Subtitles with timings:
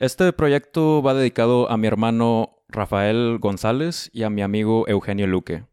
[0.00, 5.66] Este proyecto va dedicado a mi hermano Rafael González y a mi amigo Eugenio Luque.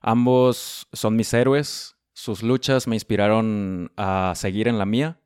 [0.00, 5.18] Ambos son mis héroes, sus luchas me inspiraron a seguir en la mía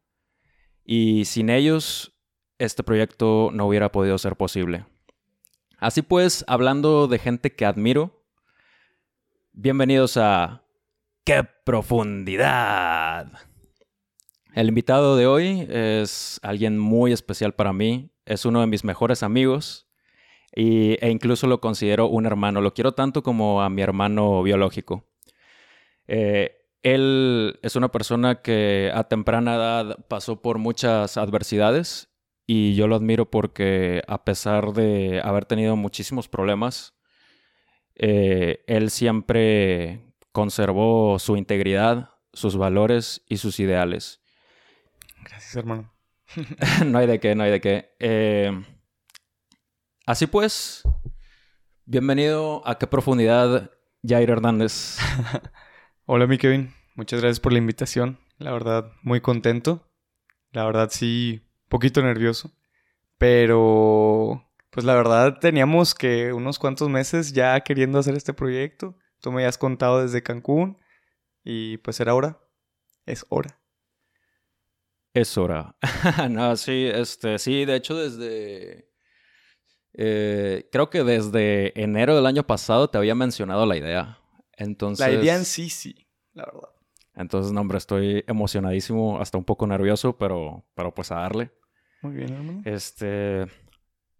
[0.86, 2.16] y sin ellos
[2.56, 4.86] este proyecto no hubiera podido ser posible.
[5.76, 8.24] Así pues, hablando de gente que admiro,
[9.52, 10.64] bienvenidos a
[11.24, 13.32] ¡Qué profundidad!
[14.54, 19.22] El invitado de hoy es alguien muy especial para mí, es uno de mis mejores
[19.22, 19.88] amigos
[20.54, 25.04] y, e incluso lo considero un hermano, lo quiero tanto como a mi hermano biológico.
[26.06, 32.08] Eh, él es una persona que a temprana edad pasó por muchas adversidades
[32.46, 36.94] y yo lo admiro porque a pesar de haber tenido muchísimos problemas,
[37.96, 40.00] eh, él siempre
[40.32, 44.20] conservó su integridad, sus valores y sus ideales.
[45.22, 45.92] Gracias, hermano.
[46.86, 47.94] no hay de qué, no hay de qué.
[47.98, 48.64] Eh,
[50.06, 50.82] así pues,
[51.84, 53.70] bienvenido a qué profundidad,
[54.06, 54.98] Jair Hernández.
[56.06, 56.72] Hola, mi Kevin.
[56.94, 58.18] Muchas gracias por la invitación.
[58.38, 59.90] La verdad, muy contento.
[60.52, 62.52] La verdad, sí, poquito nervioso.
[63.18, 68.96] Pero, pues la verdad, teníamos que unos cuantos meses ya queriendo hacer este proyecto.
[69.20, 70.78] Tú me habías contado desde Cancún.
[71.44, 72.38] Y pues era hora.
[73.06, 73.59] Es hora.
[75.12, 75.76] Es hora.
[76.30, 78.88] no, sí, este, sí, de hecho desde...
[79.92, 84.18] Eh, creo que desde enero del año pasado te había mencionado la idea.
[84.52, 85.06] Entonces...
[85.06, 86.68] La idea en sí, sí, la verdad.
[87.14, 91.50] Entonces, no, hombre, estoy emocionadísimo, hasta un poco nervioso, pero, pero pues a darle.
[92.02, 92.62] Muy bien, hermano.
[92.64, 93.46] Este...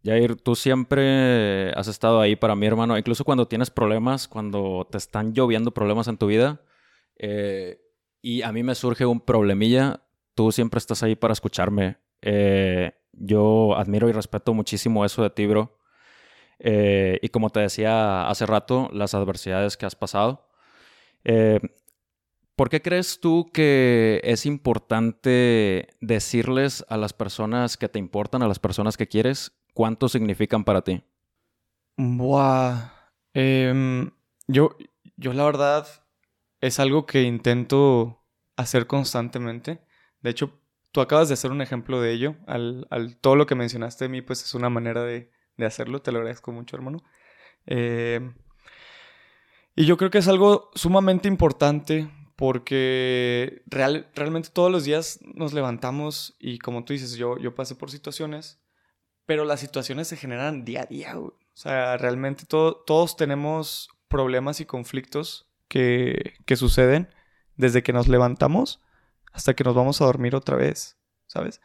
[0.03, 4.97] Jair, tú siempre has estado ahí para mi hermano, incluso cuando tienes problemas, cuando te
[4.97, 6.63] están lloviendo problemas en tu vida,
[7.17, 7.81] eh,
[8.23, 10.03] y a mí me surge un problemilla,
[10.41, 11.99] tú siempre estás ahí para escucharme.
[12.23, 15.79] Eh, yo admiro y respeto muchísimo eso de ti, bro.
[16.59, 20.49] Eh, y como te decía hace rato, las adversidades que has pasado.
[21.25, 21.61] Eh,
[22.57, 28.49] ¿Por qué crees tú que es importante decirles a las personas que te importan, a
[28.49, 31.05] las personas que quieres, cuánto significan para ti?
[31.99, 32.93] Buah.
[33.35, 34.11] Em,
[34.49, 34.71] yo,
[35.19, 35.87] yo la verdad
[36.63, 38.25] es algo que intento
[38.57, 39.83] hacer constantemente.
[40.23, 40.61] De hecho,
[40.93, 42.37] tú acabas de hacer un ejemplo de ello.
[42.47, 42.87] Al,
[43.21, 46.01] todo lo que mencionaste de mí, pues es una manera de, hacerlo.
[46.01, 47.03] Te lo agradezco mucho, hermano.
[47.67, 48.33] Eh,
[49.77, 56.37] y yo creo que es algo sumamente importante porque realmente todos los días nos levantamos
[56.39, 58.63] y como tú dices, yo, yo pasé por situaciones,
[59.27, 61.19] pero las situaciones se generan día a día.
[61.19, 67.11] O sea, realmente todos tenemos problemas y conflictos que, que suceden
[67.57, 68.81] desde que nos levantamos
[69.33, 71.61] hasta que nos vamos a dormir otra vez, ¿sabes?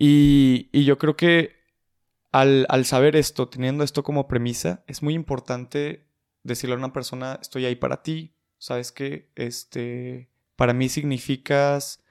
[0.00, 1.56] Y, yo creo que
[2.30, 6.06] al, saber esto, teniendo esto como premisa, es muy importante
[6.44, 9.32] decirle a una persona, estoy ahí para ti, ¿sabes qué?
[9.34, 12.04] Este, para mí significas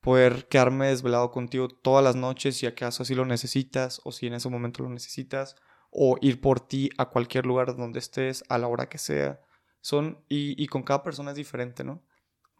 [0.00, 4.34] poder quedarme desvelado contigo todas las noches si acaso así lo necesitas o si en
[4.34, 5.56] ese momento lo necesitas
[5.90, 9.40] o ir por ti a cualquier lugar donde estés a la hora que sea.
[9.80, 12.02] Son y, y con cada persona es diferente, ¿no?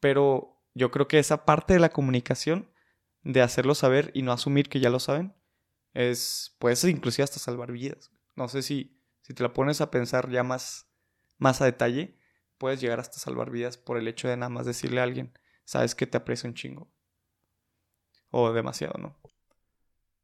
[0.00, 2.70] Pero yo creo que esa parte de la comunicación,
[3.22, 5.34] de hacerlo saber y no asumir que ya lo saben,
[5.94, 8.12] es, puede ser inclusive hasta salvar vidas.
[8.34, 10.86] No sé si, si te la pones a pensar ya más,
[11.38, 12.18] más a detalle,
[12.58, 15.32] puedes llegar hasta salvar vidas por el hecho de nada más decirle a alguien,
[15.64, 16.92] sabes que te aprecio un chingo.
[18.30, 19.16] O demasiado, ¿no?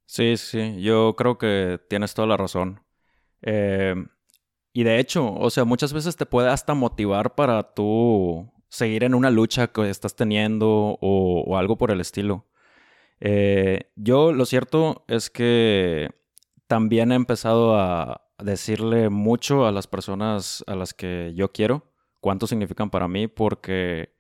[0.05, 2.85] Sí, sí, yo creo que tienes toda la razón.
[3.41, 3.95] Eh,
[4.75, 9.15] y de hecho, o sea, muchas veces te puede hasta motivar para tú seguir en
[9.15, 12.47] una lucha que estás teniendo o, algo por el estilo.
[13.21, 16.09] Eh, yo lo cierto es que
[16.69, 22.47] también he empezado a decirle mucho a las personas a las que yo quiero cuánto
[22.47, 24.15] significan para mí porque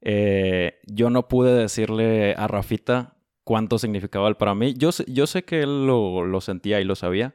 [0.00, 4.72] eh, yo no pude decirle a Rafita cuánto significaba él para mí.
[4.74, 7.34] Yo, yo sé que él lo, lo sentía y lo sabía.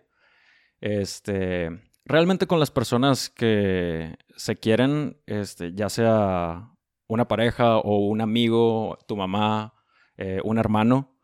[0.80, 1.70] Este,
[2.06, 6.72] realmente con las personas que se quieren, este, ya sea
[7.08, 9.74] una pareja o un amigo, tu mamá,
[10.18, 11.18] eh, un hermano,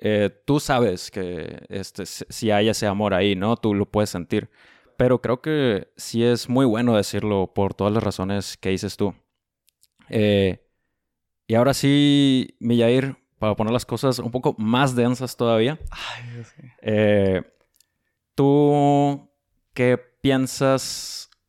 [0.00, 3.56] eh, tú sabes que este, si hay ese amor ahí, ¿no?
[3.56, 4.50] Tú lo puedes sentir.
[4.96, 9.14] Pero creo que sí es muy bueno decirlo por todas las razones que dices tú.
[10.08, 10.64] Eh,
[11.46, 15.78] y ahora sí, Millair, para poner las cosas un poco más densas todavía.
[15.90, 17.42] Ay,
[18.34, 19.30] ¿Tú
[19.74, 19.98] qué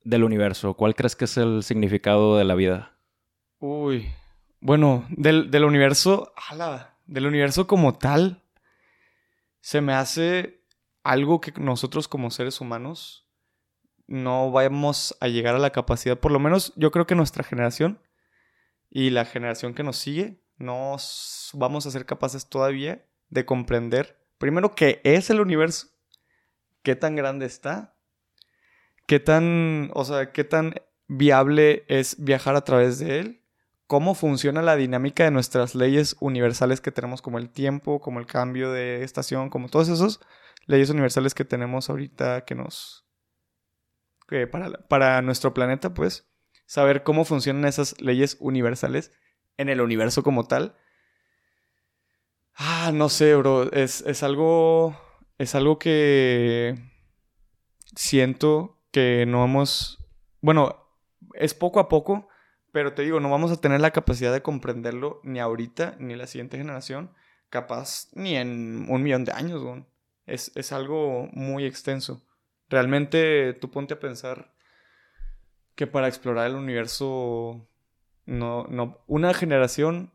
[0.03, 0.73] del universo?
[0.73, 2.97] ¿Cuál crees que es el significado de la vida?
[3.59, 4.09] Uy,
[4.61, 8.43] bueno, del, universo, ala, del universo como tal,
[9.61, 10.63] se me hace
[11.03, 13.27] algo que nosotros como seres humanos
[14.07, 18.01] no vamos a llegar a la capacidad, por lo menos yo creo que nuestra generación
[18.89, 20.97] y la generación que nos sigue, no
[21.53, 25.87] vamos a ser capaces todavía de comprender, primero, qué es el universo,
[26.81, 27.98] qué tan grande está,
[29.09, 30.75] qué tan, o sea, qué tan
[31.07, 33.43] viable es viajar a través de él,
[33.87, 38.27] cómo funciona la dinámica de nuestras leyes universales que tenemos, como el tiempo, como el
[38.27, 40.19] cambio de estación, como todos esos
[40.67, 43.07] leyes universales que tenemos ahorita que nos...
[44.27, 46.29] Que para, para nuestro planeta, pues,
[46.67, 49.11] saber cómo funcionan esas leyes universales
[49.57, 50.77] en el universo como tal.
[52.53, 53.71] Ah, no sé, bro.
[53.71, 54.95] Es, es algo.
[55.39, 56.75] Es algo que.
[57.95, 60.05] Siento que no hemos.
[60.41, 60.87] Bueno,
[61.33, 62.27] es poco a poco,
[62.71, 66.27] pero te digo, no vamos a tener la capacidad de comprenderlo ni ahorita, ni la
[66.27, 67.11] siguiente generación,
[67.49, 69.63] capaz ni en un millón de años.
[70.25, 72.21] Es, es algo muy extenso.
[72.69, 74.53] Realmente tú ponte a pensar
[75.75, 77.67] que para explorar el universo,
[78.25, 80.11] no, no, una generación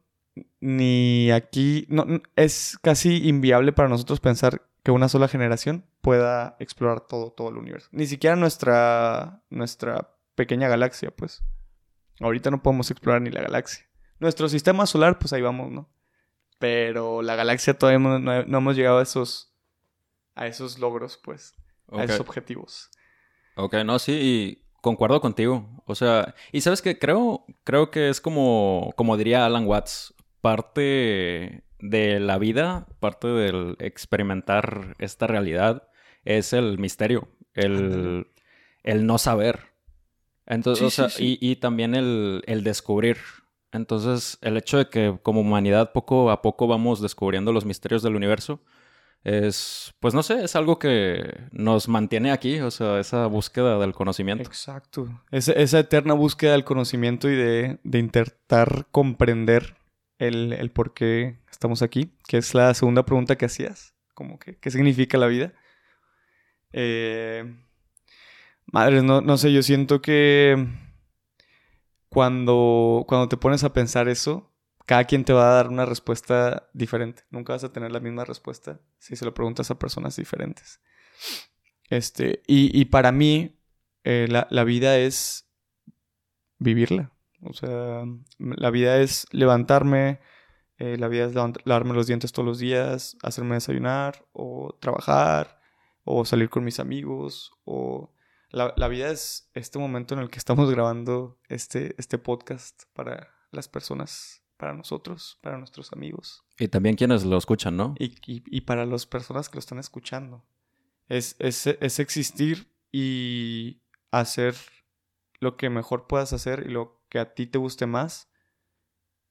[0.60, 2.06] ni aquí, no,
[2.36, 7.56] es casi inviable para nosotros pensar que una sola generación pueda explorar todo, todo el
[7.56, 7.88] universo.
[7.90, 11.42] Ni siquiera nuestra, nuestra pequeña galaxia, pues.
[12.20, 13.86] Ahorita no podemos explorar ni la galaxia.
[14.20, 15.88] Nuestro sistema solar, pues ahí vamos, ¿no?
[16.58, 19.56] Pero la galaxia todavía no, hemos llegado a esos,
[20.34, 21.54] a esos logros, pues.
[21.90, 22.90] A esos objetivos.
[23.56, 25.82] Ok, no, sí, y concuerdo contigo.
[25.86, 31.64] O sea, y sabes que creo, creo que es como, como diría Alan Watts, parte
[31.78, 35.88] de la vida, parte del experimentar esta realidad,
[36.24, 38.26] es el misterio, el,
[38.82, 39.74] el no saber.
[40.46, 43.16] Entonces, Y, también el, descubrir.
[43.72, 48.14] Entonces, el hecho de que como humanidad poco a poco vamos descubriendo los misterios del
[48.14, 48.60] universo,
[49.24, 53.94] es, pues no sé, es algo que nos mantiene aquí, o sea, esa búsqueda del
[53.94, 54.44] conocimiento.
[54.44, 55.08] Exacto.
[55.30, 59.76] esa eterna búsqueda del conocimiento y de, intentar comprender
[60.18, 64.58] el, el, por qué estamos aquí, que es la segunda pregunta que hacías, como que,
[64.58, 65.54] ¿qué significa la vida?
[66.76, 67.44] Eh,
[68.66, 70.66] Madre, no, no sé, yo siento que
[72.08, 74.52] cuando, cuando te pones a pensar eso,
[74.84, 77.22] cada quien te va a dar una respuesta diferente.
[77.30, 80.80] Nunca vas a tener la misma respuesta si se lo preguntas a personas diferentes.
[81.88, 83.60] Este, y, para mí,
[84.02, 85.48] eh, la, vida es
[86.58, 87.12] vivirla.
[87.42, 88.04] O sea,
[88.38, 90.18] la vida es levantarme,
[90.78, 95.60] eh, la vida es lavarme los dientes todos los días, hacerme desayunar, o trabajar,
[96.04, 98.14] o salir con mis amigos, o
[98.50, 103.68] la, vida es este momento en el que estamos grabando este, este podcast para las
[103.68, 106.44] personas, para nosotros, para nuestros amigos.
[106.58, 107.94] Y también quienes lo escuchan, ¿no?
[107.98, 110.44] Y, para las personas que lo están escuchando.
[111.08, 111.66] Es, es,
[111.98, 114.54] existir y hacer
[115.40, 118.30] lo que mejor puedas hacer y lo que a ti te guste más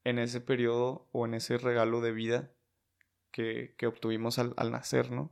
[0.03, 2.51] en ese periodo o en ese regalo de vida
[3.31, 5.31] que, obtuvimos al, al nacer, ¿no?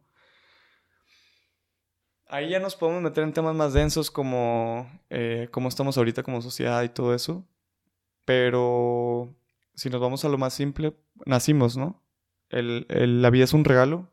[2.32, 6.42] Ahí ya nos podemos meter en temas más densos como eh, cómo estamos ahorita como
[6.42, 7.46] sociedad y todo eso.
[8.24, 9.36] Pero
[9.76, 10.96] si nos vamos a lo más simple,
[11.26, 12.02] nacimos, ¿no?
[12.50, 14.10] La vida es un regalo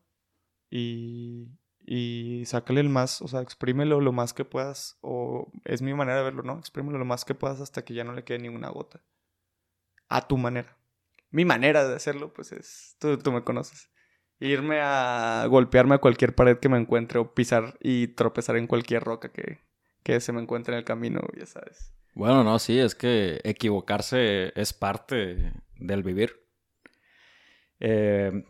[0.69, 1.47] y,
[1.87, 6.19] y sácale el más, o sea, exprímelo lo más que puedas, o es mi manera
[6.19, 6.59] de verlo, ¿no?
[6.59, 9.00] Exprímelo lo más que puedas hasta que ya no le quede ninguna gota.
[10.09, 10.76] A tu manera.
[11.31, 13.90] Mi manera de hacerlo, pues es, tú, tú me conoces
[14.40, 19.02] irme a golpearme a cualquier pared que me encuentre o pisar y tropezar en cualquier
[19.02, 19.59] roca que,
[20.21, 21.92] se me encuentre en el camino, ya sabes.
[22.14, 26.47] Bueno, no, sí, es que equivocarse es parte del vivir.
[27.78, 28.45] Eh,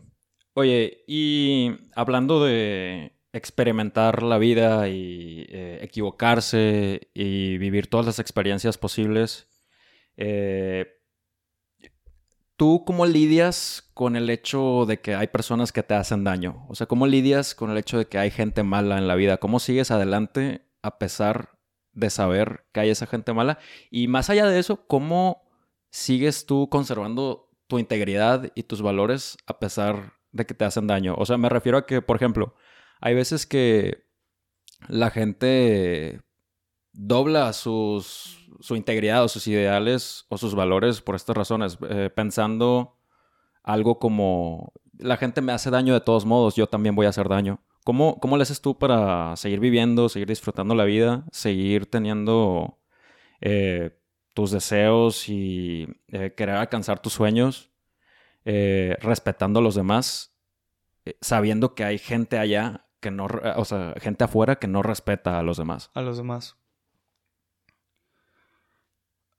[0.53, 8.77] oye, y hablando de experimentar la vida y eh, equivocarse y vivir todas las experiencias
[8.77, 9.47] posibles,
[10.17, 10.98] eh,
[12.59, 16.65] ¿Tú cómo lidias con el hecho de que hay personas que te hacen daño?
[16.67, 19.37] O sea, ¿cómo lidias con el hecho de que hay gente mala en la vida?
[19.37, 21.57] ¿Cómo sigues adelante a pesar
[21.93, 23.59] de saber que hay esa gente mala?
[23.89, 25.49] Y más allá de eso, ¿cómo
[25.89, 31.15] sigues tú conservando tu integridad y tus valores a pesar de que te hacen daño?
[31.17, 32.55] O sea, me refiero a que, por ejemplo,
[32.99, 34.03] hay veces que
[34.89, 36.23] la gente
[36.91, 42.97] dobla sus su integridad o sus ideales o sus valores por estas razones, eh, pensando
[43.63, 47.29] algo como la gente me hace daño de todos modos, yo también voy a hacer
[47.29, 47.61] daño.
[47.85, 52.79] ¿Cómo, cómo le haces tú para seguir viviendo, seguir disfrutando la vida, seguir teniendo
[53.41, 53.97] eh,
[54.33, 57.71] tus deseos y eh, querer alcanzar tus sueños,
[59.01, 60.29] respetando a los demás
[61.21, 65.43] sabiendo que hay gente allá que no, o sea, gente afuera que no respeta a
[65.43, 65.89] los demás.
[65.93, 66.57] A los demás.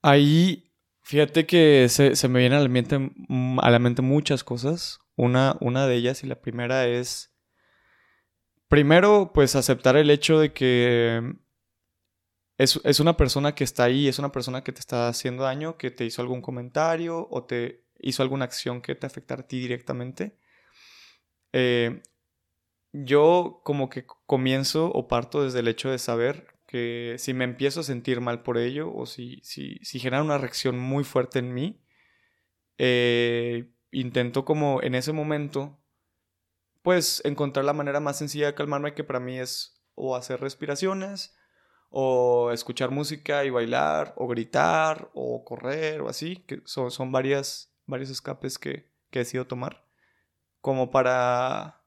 [0.01, 4.99] Ahí, fíjate que se, me vienen a la, mente, mm, a la mente muchas cosas.
[5.15, 7.33] Una, una de ellas y la primera es,
[8.67, 11.35] primero, pues aceptar el hecho de que
[12.57, 15.77] es, es, una persona que está ahí, es una persona que te está haciendo daño,
[15.77, 19.59] que te hizo algún comentario o te hizo alguna acción que te afectara a ti
[19.59, 20.37] directamente.
[21.53, 22.01] Eh,
[22.93, 27.81] yo como que comienzo o parto desde el hecho de saber que si me empiezo
[27.81, 31.53] a sentir mal por ello o si, si, si genera una reacción muy fuerte en
[31.53, 31.83] mí,
[32.77, 35.83] eh, intento como en ese momento,
[36.81, 41.35] pues encontrar la manera más sencilla de calmarme que para mí es o hacer respiraciones
[41.89, 47.75] o escuchar música y bailar o gritar o correr o así, que son, son varias,
[47.85, 49.85] varios escapes que, que decido tomar
[50.61, 51.81] como para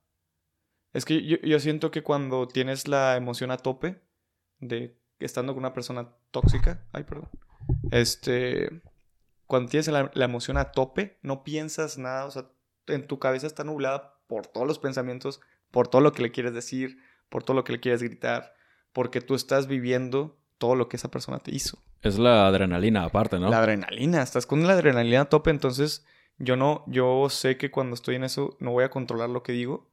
[0.94, 4.00] es que yo, siento que cuando tienes la emoción a tope
[4.68, 7.28] de estando con una persona tóxica, ay, perdón,
[7.90, 8.82] este,
[9.46, 12.46] cuando tienes la, emoción a tope, no piensas nada, o sea,
[12.86, 15.40] en tu cabeza está nublada por todos los pensamientos,
[15.70, 18.54] por todo lo que le quieres decir, por todo lo que le quieres gritar,
[18.92, 21.78] porque tú estás viviendo todo lo que esa persona te hizo.
[22.02, 23.50] Es la adrenalina aparte, ¿no?
[23.50, 26.04] La adrenalina, estás con la adrenalina a tope, entonces
[26.38, 29.52] yo no, yo sé que cuando estoy en eso no voy a controlar lo que
[29.52, 29.88] digo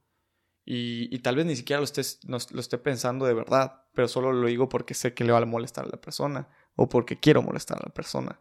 [0.64, 4.46] y, tal vez ni siquiera lo, estés, lo esté pensando de verdad, pero solo lo
[4.46, 7.78] digo porque sé que le va a molestar a la persona o porque quiero molestar
[7.78, 8.40] a la persona.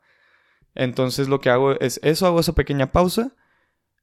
[0.75, 3.35] Entonces lo que hago es eso, hago esa pequeña pausa,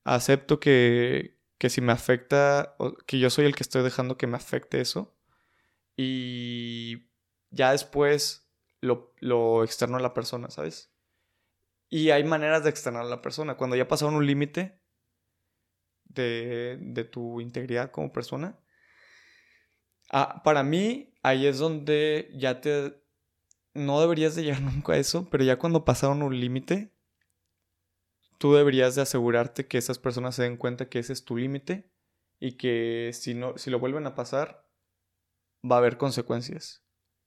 [0.05, 4.37] acepto que, que si me afecta, que yo soy el que estoy dejando que me
[4.37, 5.17] afecte eso
[5.97, 7.09] y
[7.51, 10.93] ya después lo, lo externo a la persona, ¿sabes?
[11.89, 13.57] Y hay maneras de externar a la persona.
[13.57, 14.81] Cuando ya pasaron un límite,
[16.09, 18.59] de, tu integridad como persona.
[20.11, 23.03] Ah, para mí, ahí es donde ya te...
[23.75, 26.93] No deberías de llegar nunca a eso, pero ya cuando pasaron un límite,
[28.39, 31.91] tú deberías de asegurarte que esas personas se den cuenta que ese es tu límite
[32.41, 34.69] y que si, no, si lo vuelven a pasar,
[35.69, 36.85] va a haber consecuencias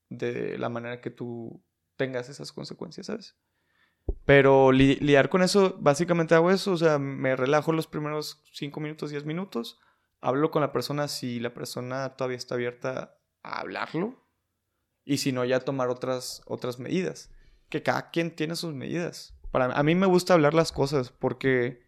[0.09, 1.63] de la manera que tú
[1.95, 3.37] tengas esas consecuencias, ¿sabes?
[4.25, 9.09] Pero lidiar con eso, básicamente hago eso, o sea, me relajo los primeros 5 minutos,
[9.09, 9.79] 10 minutos,
[10.21, 14.21] hablo con la persona si la persona todavía está abierta a hablarlo
[15.03, 17.31] y si no, ya tomar otras, otras medidas.
[17.69, 19.37] Que cada quien tiene sus medidas.
[19.51, 21.81] Para, a mí me gusta hablar las cosas porque,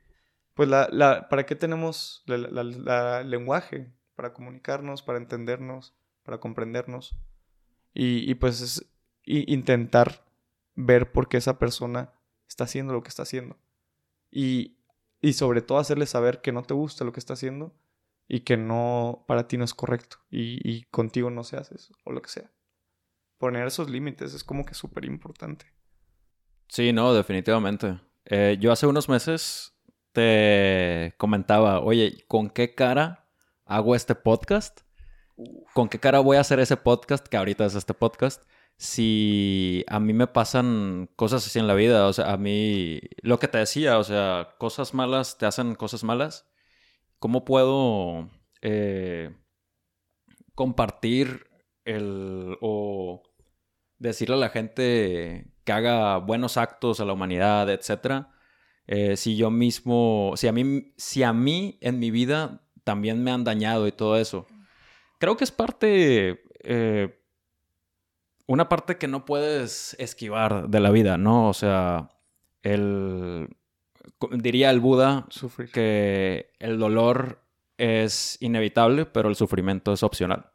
[0.53, 3.93] pues, la, la, ¿para qué tenemos el lenguaje?
[4.15, 7.15] Para comunicarnos, para entendernos, para comprendernos.
[7.93, 8.93] Y, y pues es
[9.25, 10.22] intentar
[10.75, 12.13] ver por qué esa persona
[12.47, 13.57] está haciendo lo que está haciendo.
[14.31, 14.77] Y,
[15.21, 17.73] y sobre todo hacerle saber que no te gusta lo que está haciendo
[18.27, 22.11] y que no, para ti no es correcto y, contigo no se hace eso o
[22.11, 22.51] lo que sea.
[23.37, 25.65] Poner esos límites es como que súper importante.
[26.67, 27.99] Sí, no, definitivamente.
[28.25, 29.73] Eh, yo hace unos meses
[30.13, 33.27] te comentaba, oye, ¿con qué cara
[33.65, 34.81] hago este podcast?
[35.73, 38.43] ¿Con qué cara voy a hacer ese podcast que ahorita es este podcast?
[38.77, 43.39] Si a mí me pasan cosas así en la vida, o sea, a mí, lo
[43.39, 46.49] que te decía, o sea, cosas malas te hacen cosas malas,
[47.19, 48.29] ¿cómo puedo
[48.61, 49.35] eh,
[50.55, 51.47] compartir
[51.85, 53.23] el, o
[53.99, 58.33] decirle a la gente que haga buenos actos a la humanidad, etcétera?
[58.87, 63.31] Eh, si yo mismo, si a mí, si a mí en mi vida también me
[63.31, 64.45] han dañado y todo eso.
[65.19, 67.22] Creo que es parte eh,
[68.45, 71.49] una parte que no puedes esquivar de la vida, ¿no?
[71.49, 72.09] O sea,
[72.61, 73.55] el,
[74.31, 75.27] diría el Buda
[75.71, 77.41] que el dolor
[77.77, 80.51] es inevitable, pero el sufrimiento es opcional.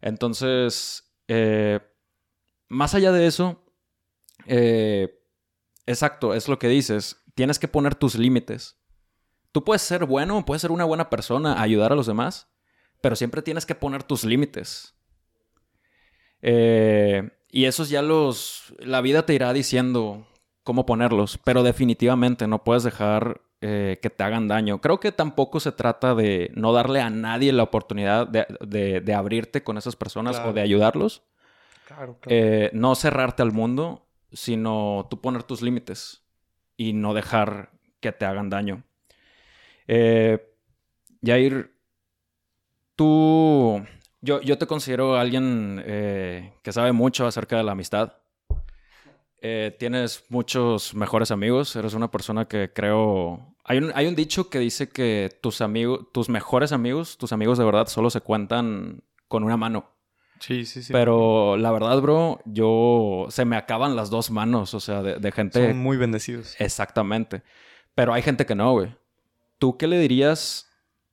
[0.00, 1.80] Entonces, eh,
[2.68, 3.64] más allá de eso,
[4.46, 5.22] eh,
[5.86, 8.80] exacto, es lo que dices, tienes que poner tus límites.
[9.52, 12.48] Tú puedes ser bueno, puedes ser una buena persona, ayudar a los demás,
[13.00, 14.97] pero siempre tienes que poner tus límites.
[16.42, 18.74] Eh, y esos ya los...
[18.78, 20.26] La vida te irá diciendo
[20.62, 24.80] cómo ponerlos, pero definitivamente no puedes dejar eh, que te hagan daño.
[24.80, 29.78] Creo que tampoco se trata de no darle a nadie la oportunidad de, abrirte con
[29.78, 31.22] esas personas o de ayudarlos.
[31.86, 32.36] Claro, claro.
[32.36, 36.22] Eh, no cerrarte al mundo, sino tú poner tus límites
[36.76, 38.84] y no dejar que te hagan daño.
[39.88, 40.54] Eh,
[41.24, 41.74] Jair,
[42.94, 43.82] tú
[44.20, 48.14] yo, yo te considero alguien eh, que sabe mucho acerca de la amistad.
[49.40, 54.50] Eh, tienes muchos mejores amigos, eres una persona que creo Hay un, hay un dicho
[54.50, 59.04] que dice que tus amigos, tus mejores amigos, tus amigos de verdad, solo se cuentan
[59.28, 59.90] con una mano.
[60.40, 60.92] Sí, sí, sí.
[60.92, 65.32] Pero la verdad, bro, yo se me acaban las dos manos, o sea, de, de
[65.32, 65.68] gente.
[65.68, 66.56] Son muy bendecidos.
[66.60, 67.42] Exactamente.
[67.94, 68.94] Pero hay gente que no, güey.
[69.58, 70.68] ¿Tú qué le dirías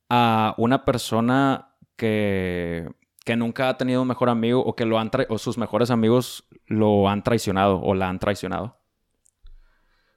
[0.08, 2.88] a una persona que,
[3.36, 7.08] nunca ha tenido un mejor amigo o que lo han o sus mejores amigos lo
[7.08, 8.78] han traicionado o la han traicionado?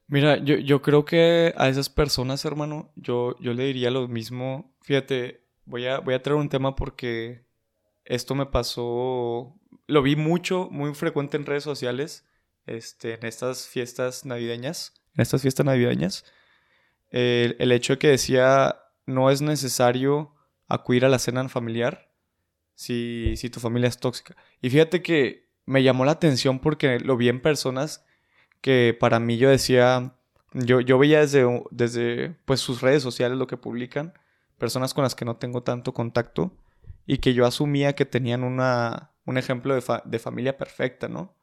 [0.08, 4.76] Mira, yo, yo creo que a esas personas, hermano, yo, yo le diría lo mismo.
[4.82, 7.46] Fíjate, voy a, voy a traer un tema porque
[8.06, 9.56] esto me pasó,
[9.86, 12.28] lo vi mucho, muy frecuente en redes sociales,
[12.66, 16.26] este, en estas fiestas navideñas, en estas fiestas navideñas.
[17.12, 20.34] El, el hecho de que decía, no es necesario
[20.70, 22.10] acudir a la cena familiar
[22.76, 24.38] si, si tu familia es tóxica.
[24.62, 28.06] Y fíjate que me llamó la atención porque lo vi en personas
[28.62, 30.16] que para mí yo decía,
[30.54, 34.14] yo, yo veía desde, desde pues sus redes sociales lo que publican,
[34.58, 36.56] personas con las que no tengo tanto contacto
[37.06, 41.36] y que yo asumía que tenían una, un ejemplo de, de familia perfecta, ¿no?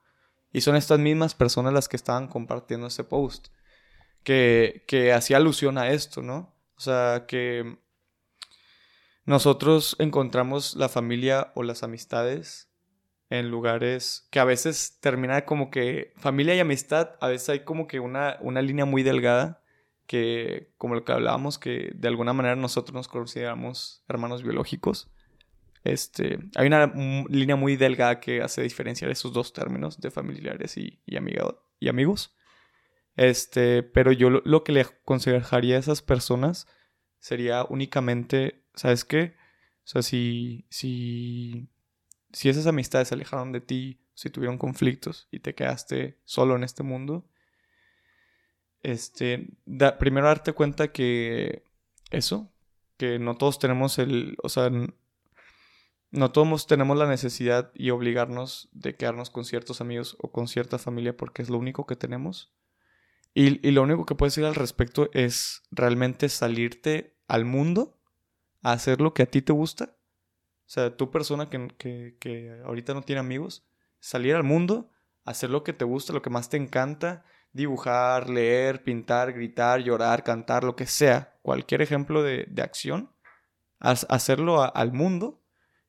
[0.52, 3.48] Y son estas mismas personas las que estaban compartiendo ese post,
[4.22, 6.54] que, que hacía alusión a esto, ¿no?
[6.76, 7.78] O sea, que
[9.26, 12.70] nosotros encontramos la familia o las amistades
[13.28, 17.88] en lugares que a veces termina como que familia y amistad, a veces hay como
[17.88, 19.62] que una, una línea muy delgada
[20.06, 25.10] que, como lo que hablábamos, que de alguna manera nosotros nos consideramos hermanos biológicos.
[25.82, 26.92] Este, hay una
[27.28, 31.16] línea muy delgada que hace diferenciar esos dos términos de familiares y, y,
[31.80, 32.36] y amigos.
[33.16, 36.68] Este, pero yo lo, lo que le aconsejaría a esas personas
[37.26, 39.34] sería únicamente, ¿sabes qué?
[39.84, 41.68] O sea, si, si,
[42.32, 46.62] si esas amistades se alejaron de ti, si tuvieron conflictos y te quedaste solo en
[46.62, 47.28] este mundo,
[48.84, 51.64] este, da- primero darte cuenta que
[52.12, 52.52] eso,
[52.96, 54.70] que no todos tenemos el, o sea,
[56.10, 60.78] no todos tenemos la necesidad y obligarnos de quedarnos con ciertos amigos o con cierta
[60.78, 62.54] familia porque es lo único que tenemos.
[63.34, 67.98] Y, y lo único que puedes decir al respecto es realmente salirte al mundo
[68.62, 69.96] a hacer lo que a ti te gusta.
[70.66, 73.64] O sea, tú persona que, que, ahorita no tiene amigos,
[74.00, 74.90] salir al mundo,
[75.24, 80.24] hacer lo que te gusta, lo que más te encanta, dibujar, leer, pintar, gritar, llorar,
[80.24, 83.12] cantar, lo que sea, cualquier ejemplo de, de acción,
[83.78, 85.42] haz- hacerlo al mundo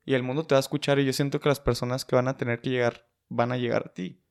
[0.04, 2.28] y el mundo te va a escuchar y yo siento que las personas que van
[2.28, 4.22] a tener que llegar van a llegar a ti.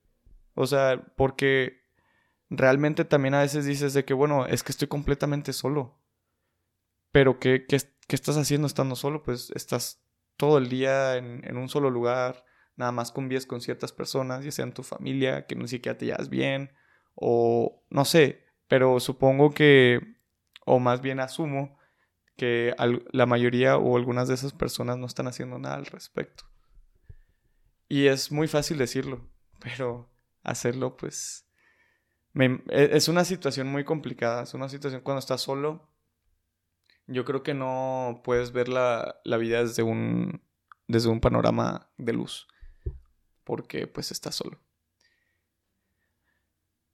[0.56, 1.82] O sea, porque
[2.50, 5.97] realmente también a veces dices de que, bueno, es que estoy completamente solo.
[7.18, 7.78] Pero ¿qué, qué,
[8.10, 9.24] estás haciendo estando solo?
[9.24, 10.04] Pues estás
[10.36, 14.72] todo el día en, un solo lugar, nada más convives con ciertas personas, ya sean
[14.72, 16.74] tu familia, que ni siquiera te llevas bien,
[17.16, 20.00] o no sé, pero supongo que,
[20.64, 21.80] o más bien asumo,
[22.36, 22.76] que
[23.12, 26.44] la mayoría o algunas de esas personas no están haciendo nada al respecto.
[27.90, 29.28] Y es muy fácil decirlo,
[29.60, 30.08] pero
[30.44, 31.48] hacerlo, pues,
[32.36, 35.97] e- es una situación muy complicada, es una situación cuando estás solo.
[37.08, 40.42] Yo creo que no puedes ver la, la vida desde un,
[40.88, 42.48] desde un panorama de luz,
[43.44, 44.60] porque pues estás solo.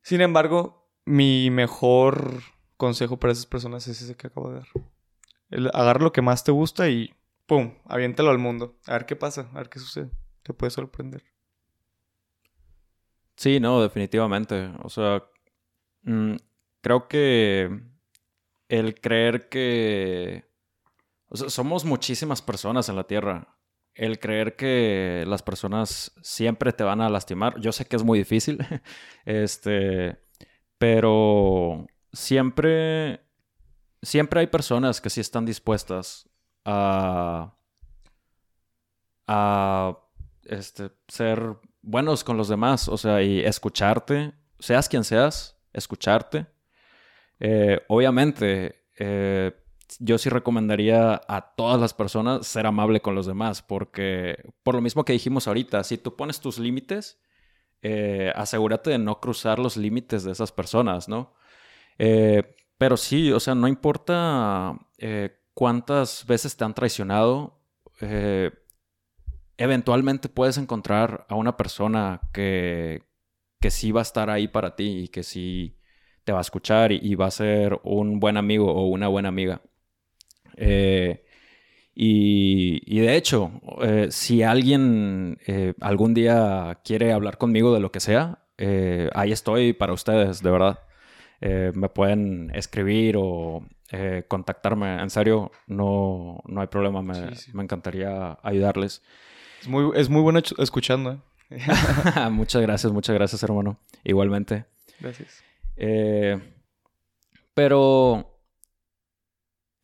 [0.03, 2.41] Sin embargo, mi mejor
[2.77, 4.67] consejo para esas personas es ese que acabo de dar.
[5.49, 7.13] El agarra lo que más te gusta y
[7.45, 7.75] ¡pum!
[7.85, 8.79] Aviéntalo al mundo.
[8.85, 10.11] A ver qué pasa, a ver qué sucede.
[10.43, 11.23] Te puede sorprender.
[13.35, 14.71] Sí, no, definitivamente.
[14.83, 15.23] O sea,
[16.03, 16.35] mm,
[16.81, 17.92] creo que
[18.79, 20.51] el creer que...
[21.31, 23.57] Somos muchísimas personas en la Tierra.
[23.93, 27.59] El creer que las personas siempre te van a lastimar.
[27.59, 28.57] Yo sé que es muy difícil.
[29.25, 30.19] Este...
[30.79, 33.21] Pero siempre...
[34.01, 36.27] Siempre hay personas que sí están dispuestas
[36.65, 37.55] a...
[39.27, 39.97] a
[40.45, 46.47] este, ser buenos con los demás, o sea, y escucharte, seas quien seas, escucharte.
[47.45, 49.51] Eh, obviamente, eh,
[49.99, 54.81] yo sí recomendaría a todas las personas ser amable con los demás, porque por lo
[54.81, 57.19] mismo que dijimos ahorita, si tú pones tus límites,
[57.81, 61.35] eh, asegúrate de no cruzar los límites de esas personas, ¿no?
[62.77, 64.77] Pero sí, o sea, no importa
[65.53, 67.59] cuántas veces te han traicionado,
[69.57, 73.03] eventualmente puedes encontrar a una persona que,
[73.59, 75.77] que sí va a estar ahí para ti y que sí
[76.23, 79.29] te va a escuchar y, y va a ser un buen amigo o una buena
[79.29, 79.61] amiga.
[80.57, 81.23] Eh,
[81.95, 87.91] y, y de hecho, eh, si alguien eh, algún día quiere hablar conmigo de lo
[87.91, 88.39] que sea,
[89.13, 90.79] ahí estoy para ustedes, de verdad.
[91.41, 93.65] me pueden escribir o
[94.29, 95.01] contactarme.
[95.01, 97.01] En serio, no, no hay problema.
[97.01, 99.01] Me, me encantaría ayudarles.
[99.61, 101.21] Es muy, es muy bueno escuchando.
[102.31, 103.77] muchas gracias, muchas gracias, hermano.
[104.03, 104.65] Igualmente.
[104.99, 105.43] Gracias.
[107.53, 108.33] Pero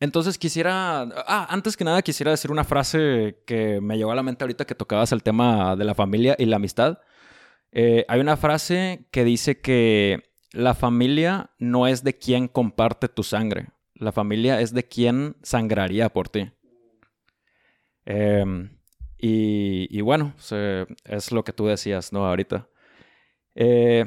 [0.00, 4.22] entonces quisiera, ah, antes que nada quisiera decir una frase que me llegó a la
[4.22, 7.00] mente ahorita que tocabas el tema de la familia y la amistad.
[7.70, 13.22] Eh, hay una frase que dice que la familia no es de quien comparte tu
[13.22, 16.50] sangre, la familia es de quien sangraría por ti.
[18.06, 18.70] Em,
[19.18, 20.34] y, bueno,
[21.04, 22.26] es lo que tú decías, ¿no?
[22.26, 22.68] Ahorita.
[23.54, 24.06] Eh,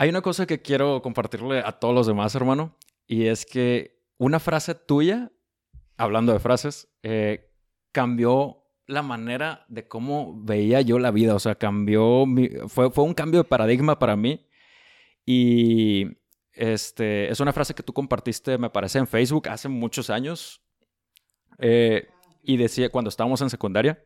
[0.00, 2.74] hay una cosa que quiero compartirle a todos los demás, hermano,
[3.06, 5.30] y es que una frase tuya,
[5.98, 7.52] hablando de frases, eh,
[7.92, 11.34] cambió la manera de cómo veía yo la vida.
[11.34, 12.24] O sea, cambió,
[12.68, 14.48] fue, fue un cambio de paradigma para mí.
[15.26, 16.06] Y
[16.54, 20.62] este, es una frase que tú compartiste, me parece, en Facebook hace muchos años.
[21.58, 22.08] Eh,
[22.42, 24.02] y decía, cuando estábamos en secundaria,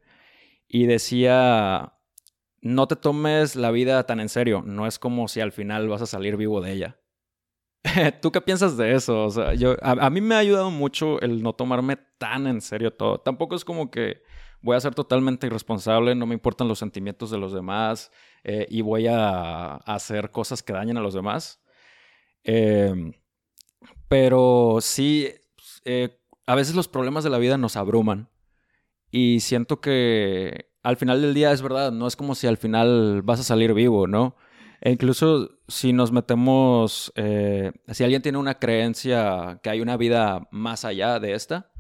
[0.67, 1.93] y decía,
[2.65, 6.01] no te tomes la vida tan en serio, no es como si al final vas
[6.01, 6.99] a salir vivo de ella.
[8.23, 9.25] ¿Tú qué piensas de eso?
[9.25, 12.91] O sea, yo, a, mí me ha ayudado mucho el no tomarme tan en serio
[12.91, 13.19] todo.
[13.19, 14.23] Tampoco es como que
[14.63, 18.11] voy a ser totalmente irresponsable, no me importan los sentimientos de los demás
[18.45, 21.63] eh, y voy a, hacer cosas que dañen a los demás.
[22.45, 23.13] Em,
[24.09, 25.29] pero sí,
[25.85, 28.31] eh, a veces los problemas de la vida nos abruman
[29.11, 33.23] y siento que al final del día es verdad, no es como si al final
[33.23, 34.37] vas a salir vivo, ¿no?
[34.83, 40.47] E incluso si nos metemos, eh, si alguien tiene una creencia que hay una vida
[40.51, 41.71] más allá de esta,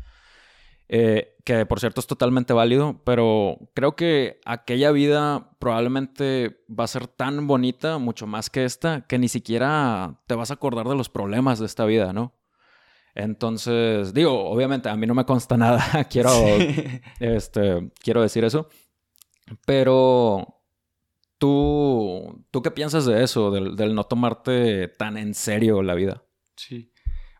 [0.88, 6.88] eh, que por cierto es totalmente válido, pero creo que aquella vida probablemente va a
[6.88, 10.97] ser tan bonita, mucho más que esta, que ni siquiera te vas a acordar de
[10.97, 12.33] los problemas de esta vida, ¿no?
[13.14, 16.33] Entonces, digo, obviamente a mí no me consta nada, quiero,
[17.21, 18.69] este, quiero decir eso,
[19.66, 20.54] pero
[21.38, 26.22] ¿Tú, ¿Tú qué piensas de eso, del, no tomarte tan en serio la vida?
[26.57, 26.90] Sí.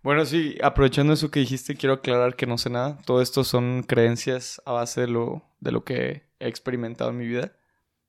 [0.02, 2.98] Bueno, sí, aprovechando eso que dijiste, quiero aclarar que no sé nada.
[3.06, 7.26] Todo esto son creencias a base de lo, de lo que he experimentado en mi
[7.26, 7.56] vida.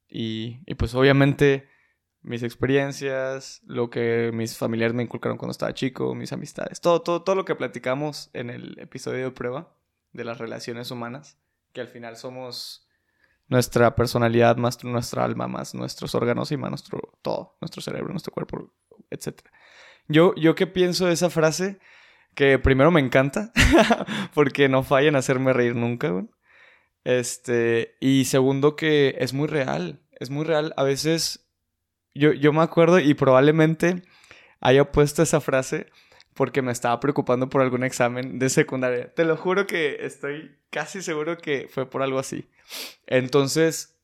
[0.08, 1.68] Y, y pues obviamente
[2.20, 7.22] mis experiencias, lo que mis familiares me inculcaron cuando estaba chico, mis amistades, todo, todo,
[7.22, 9.72] todo lo que platicamos en el episodio de prueba
[10.12, 11.38] de las relaciones humanas,
[11.72, 12.85] que al final somos
[13.48, 18.32] nuestra personalidad, más nuestra alma, más nuestros órganos y más nuestro todo, nuestro cerebro, nuestro
[18.32, 18.72] cuerpo,
[19.10, 19.40] etc.
[20.08, 21.78] Yo, yo qué pienso de esa frase,
[22.34, 23.52] que primero me encanta,
[24.34, 26.12] porque no falla en hacerme reír nunca,
[27.04, 30.74] Este, y segundo que es muy real, es muy real.
[30.76, 31.48] A veces
[32.14, 34.02] yo, yo me acuerdo y probablemente
[34.60, 35.86] haya puesto esa frase
[36.34, 39.14] porque me estaba preocupando por algún examen de secundaria.
[39.14, 42.48] Te lo juro que estoy casi seguro que fue por algo así.
[43.06, 43.96] Entonces,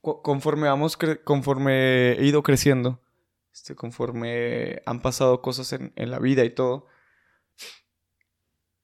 [0.00, 3.00] conforme vamos, conforme he ido creciendo,
[3.52, 6.86] este, conforme han pasado cosas en, la vida y todo,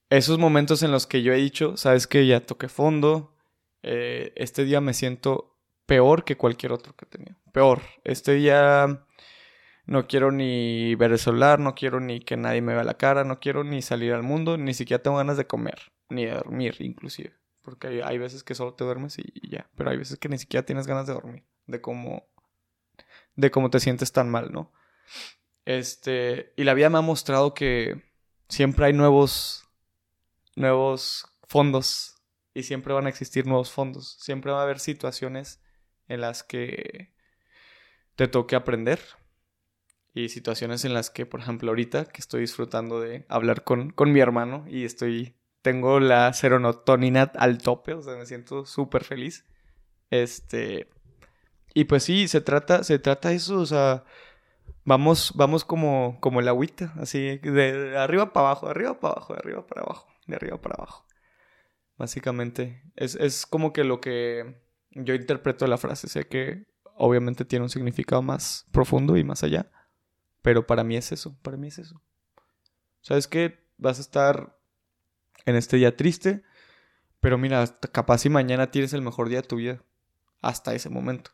[0.09, 3.37] esos momentos en los que yo he dicho, sabes que ya toqué fondo,
[3.83, 5.57] eh, este día me siento
[5.87, 7.37] peor que cualquier otro que he tenido.
[7.53, 7.81] Peor.
[8.05, 9.07] Este día
[9.87, 13.25] no quiero ni ver el celular, no quiero ni que nadie me vea la cara,
[13.25, 16.77] no quiero ni salir al mundo, ni siquiera tengo ganas de comer, ni de dormir
[16.79, 17.40] inclusive.
[17.63, 20.65] Porque hay, veces que solo te duermes y, ya, pero hay veces que ni siquiera
[20.65, 22.27] tienes ganas de dormir, de cómo,
[23.37, 24.73] de cómo te sientes tan mal, ¿no?
[25.67, 28.03] Este, y la vida me ha mostrado que
[28.49, 29.69] siempre hay nuevos,
[30.57, 32.17] nuevos fondos
[32.55, 34.17] y siempre van a existir nuevos fondos.
[34.21, 35.63] Siempre va a haber situaciones
[36.09, 37.13] en las que
[38.17, 39.01] te toque aprender,
[40.15, 44.13] y situaciones en las que, por ejemplo, ahorita que estoy disfrutando de hablar con, con
[44.13, 49.47] mi hermano y estoy, tengo la serotonina al tope, o sea, me siento súper feliz.
[50.11, 50.89] Este,
[51.75, 54.05] y pues sí, se trata, se trata eso, o sea,
[54.85, 59.35] vamos, vamos como, como el agüita, así, de arriba para abajo, de arriba para abajo,
[59.35, 61.07] de arriba para abajo, de arriba para abajo.
[61.97, 66.65] Básicamente, es, es como que lo que yo interpreto la frase, sé que
[66.97, 69.71] obviamente tiene un significado más profundo y más allá
[70.43, 72.03] pero para mí es eso, para mí es eso.
[73.03, 73.67] ¿Sabes qué?
[73.79, 74.59] Vas a estar
[75.47, 76.43] en este día triste,
[77.21, 79.83] pero mira, capaz si mañana tienes el mejor día de tu vida.
[80.43, 81.33] Hasta ese momento.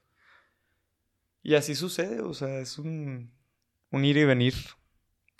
[1.42, 3.33] Y así sucede, o sea, es un,
[3.92, 4.55] un ir y venir.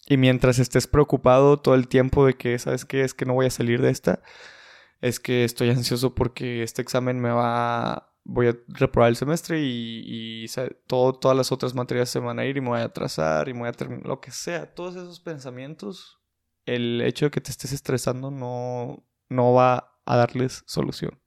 [0.09, 3.02] Y mientras estés preocupado todo el tiempo de que, ¿sabes qué?
[3.02, 4.22] Es que no voy a salir de esta.
[5.00, 10.44] Es que estoy ansioso porque este examen me va, voy a reprobar el semestre y,
[10.44, 10.46] y
[10.87, 13.52] todo, todas las otras materias se van a ir y me voy a atrasar y
[13.52, 14.72] me voy a terminar, lo que sea.
[14.74, 16.15] Todos esos pensamientos,
[16.66, 21.18] el hecho de que te estés estresando no, no va a darles solución.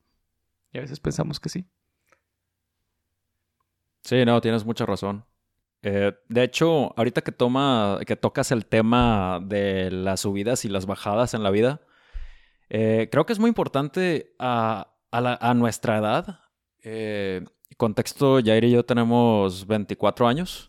[0.72, 1.66] Y a veces pensamos que sí.
[4.02, 5.26] Sí, no, tienes mucha razón.
[5.82, 10.86] Eh, de hecho, ahorita que toma, que tocas el tema de las subidas y las
[10.86, 11.82] bajadas en la vida,
[12.70, 14.94] eh, creo que es muy importante a,
[15.56, 16.42] nuestra edad.
[16.84, 17.46] Eh,
[17.78, 20.69] contexto, Jair y yo tenemos 24 años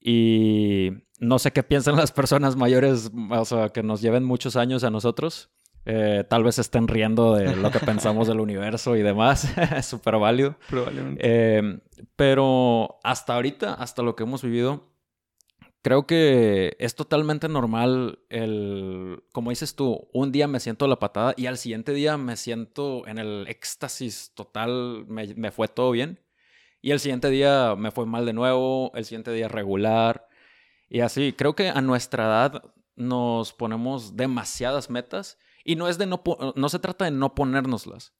[0.00, 4.84] y no sé qué piensan las personas mayores, o sea, que nos lleven muchos años
[4.84, 5.50] a nosotros.
[5.90, 9.56] Eh, tal vez estén riendo de lo que pensamos del universo y demás.
[9.76, 10.56] es súper válido.
[10.68, 11.20] Probablemente.
[11.24, 11.80] Eh,
[12.14, 14.88] pero hasta ahorita, hasta lo que hemos vivido,
[15.82, 21.32] creo que es totalmente normal el, como dices tú, un día me siento la patada
[21.36, 26.20] y al siguiente día me siento en el éxtasis total, me, me fue todo bien.
[26.80, 30.28] Y el siguiente día me fue mal de nuevo, el siguiente día regular.
[30.88, 32.62] Y así, creo que a nuestra edad
[32.96, 36.22] nos ponemos demasiadas metas y no es de no,
[36.54, 38.14] no se trata de no ponérnoslas,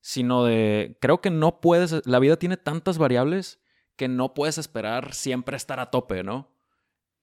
[0.00, 3.60] sino de, creo que no puedes, la vida tiene tantas variables
[3.96, 6.54] que no puedes esperar siempre estar a tope, ¿no?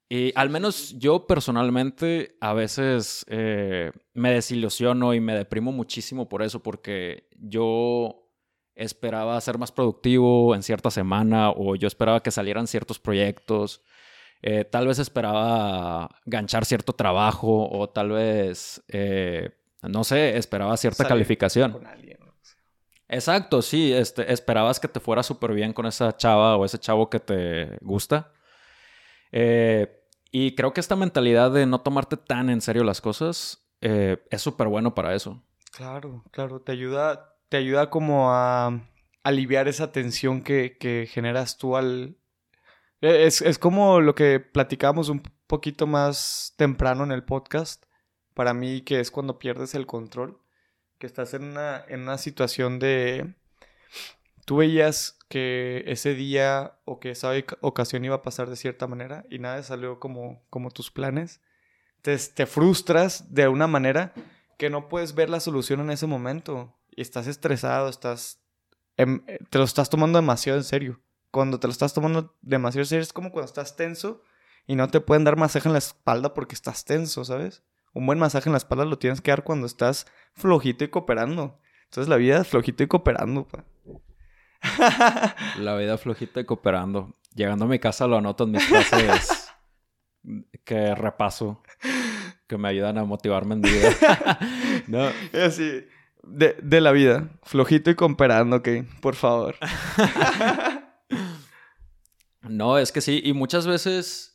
[0.10, 6.44] Y al menos yo personalmente a veces eh, me desilusiono y me deprimo muchísimo por
[6.44, 8.21] eso, porque yo
[8.76, 13.84] esperaba ser más productivo en cierta semana o yo esperaba que salieran ciertos proyectos.
[14.42, 19.52] Eh, tal vez esperaba ganchar cierto trabajo o tal vez eh,
[19.84, 21.80] no sé, esperaba cierta calificación.
[23.08, 27.10] Exacto, sí, este, esperabas que te fuera súper bien con esa chava o ese chavo
[27.10, 28.32] que te gusta.
[29.32, 34.42] Eh, y creo que esta mentalidad de no tomarte tan en serio las cosas es
[34.42, 35.42] súper bueno para eso.
[35.72, 38.82] Claro, claro, te ayuda, te ayuda como a
[39.24, 42.16] aliviar esa tensión que, generas tú al...
[43.02, 47.84] E, es, es como lo que platicamos un poquito más temprano en el podcast,
[48.36, 50.40] para mí que es cuando pierdes el control,
[50.98, 53.36] que estás en una, en una situación de...
[54.46, 59.26] Tú veías que ese día o que esa ocasión iba a pasar de cierta manera
[59.30, 61.42] y nada salió como, como tus planes.
[62.02, 64.14] Te, te frustras de una manera
[64.58, 68.42] que no puedes ver la solución en ese momento estás estresado, estás
[68.98, 71.02] em, te lo estás tomando demasiado en serio.
[71.32, 74.22] Cuando te lo estás tomando demasiado en serio es como cuando estás tenso
[74.68, 77.64] y no te pueden dar masaje en la espalda porque estás tenso, ¿sabes?
[77.94, 81.60] Un buen masaje en la espalda lo tienes que dar cuando estás flojito y cooperando.
[81.86, 83.66] Entonces la vida es flojito y cooperando, pa.
[85.60, 87.18] la vida flojita y cooperando.
[87.34, 89.52] Llegando a mi casa lo anoto en mis clases
[90.64, 91.64] que repaso,
[92.48, 93.90] que me ayudan a motivarme en vida.
[94.88, 95.10] no.
[95.34, 95.86] Así,
[96.24, 98.70] de, de la vida, flojito y cooperando, ok,
[99.02, 99.56] por favor.
[102.42, 104.28] no, es que sí, y muchas veces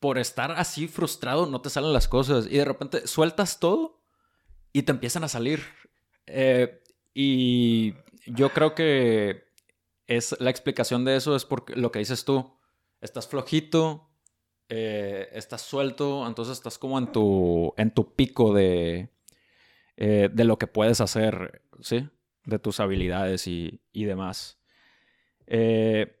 [0.00, 4.02] por estar así frustrado no te salen las cosas y de repente sueltas todo
[4.72, 5.62] y te empiezan a salir.
[6.26, 6.82] Eh,
[7.14, 7.94] y
[8.26, 9.44] yo creo que
[10.06, 12.58] es la explicación de eso es porque lo que dices tú,
[13.00, 14.10] estás flojito,
[14.68, 19.13] eh, estás suelto, entonces estás como en tu, en tu pico de,
[19.96, 22.08] eh, de lo que puedes hacer, ¿sí?
[22.44, 24.58] De tus habilidades y, y demás.
[25.46, 26.20] Eh,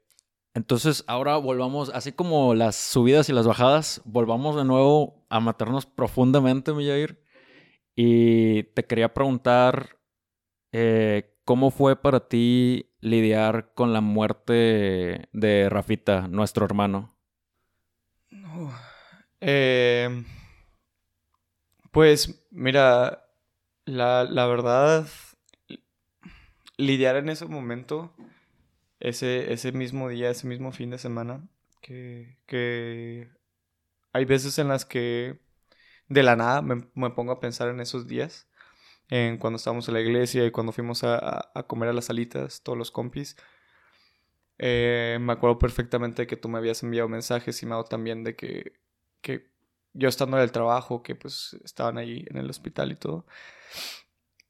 [0.54, 5.84] entonces, ahora volvamos, así como las subidas y las bajadas, volvamos de nuevo a matarnos
[5.84, 7.20] profundamente, Millair.
[7.96, 9.98] Y te quería preguntar,
[10.72, 17.16] eh, ¿cómo fue para ti lidiar con la muerte de Rafita, nuestro hermano?
[19.40, 20.24] Eh,
[21.90, 23.23] pues, mira,
[23.86, 25.06] la, la verdad,
[26.76, 28.14] lidiar en ese momento
[29.00, 31.46] ese, ese mismo día, ese mismo fin de semana,
[31.80, 33.28] que, que
[34.12, 35.40] hay veces en las que
[36.08, 38.48] de la nada me, me, pongo a pensar en esos días,
[39.08, 42.62] en cuando estábamos en la iglesia y cuando fuimos a, a comer a las salitas,
[42.62, 43.36] todos los compis.
[44.58, 48.36] Eh, me acuerdo perfectamente que tú me habías enviado mensajes y me hago también de
[48.36, 48.72] que,
[49.20, 49.53] que
[49.94, 53.26] yo estando en el trabajo, que pues estaban ahí en el hospital y todo.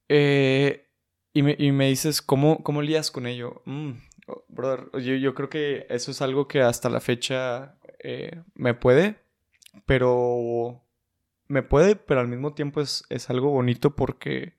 [0.09, 0.89] Eh,
[1.33, 3.63] y, me, y me dices, ¿cómo, cómo lías con ello?
[3.65, 3.93] Mm,
[4.27, 8.73] Oh, brother, yo, yo, creo que eso es algo que hasta la fecha eh, me
[8.73, 9.17] puede,
[9.87, 10.83] pero
[11.49, 14.55] me puede, pero al mismo tiempo es, es algo bonito porque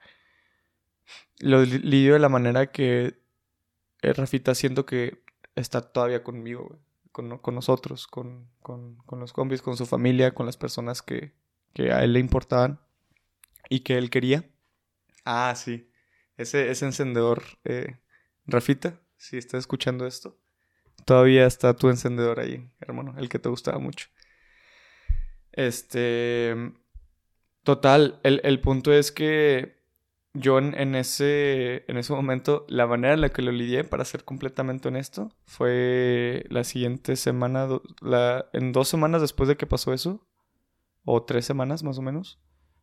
[1.39, 3.15] lo lidio de la manera que
[4.01, 5.23] eh, Rafita siento que
[5.55, 6.79] está todavía conmigo,
[7.15, 11.31] con, con, nosotros, con, con, con, los combis, con su familia, con las personas que,
[11.73, 12.81] que, a él le importaban
[13.69, 14.49] y que él quería.
[15.23, 15.89] Ah, sí,
[16.35, 17.99] ese, ese encendedor, eh,
[18.45, 20.37] Rafita, si estás escuchando esto.
[21.05, 24.09] Todavía está tu encendedor ahí, hermano, el que te gustaba mucho.
[25.53, 26.53] Este.
[27.63, 29.74] Total, el, el punto es que
[30.35, 34.23] yo en, ese, en ese momento, la manera en la que lo lidié, para ser
[34.23, 37.67] completamente honesto, fue la siguiente semana,
[38.01, 40.27] la, en dos semanas después de que pasó eso,
[41.05, 42.39] o tres semanas más o menos,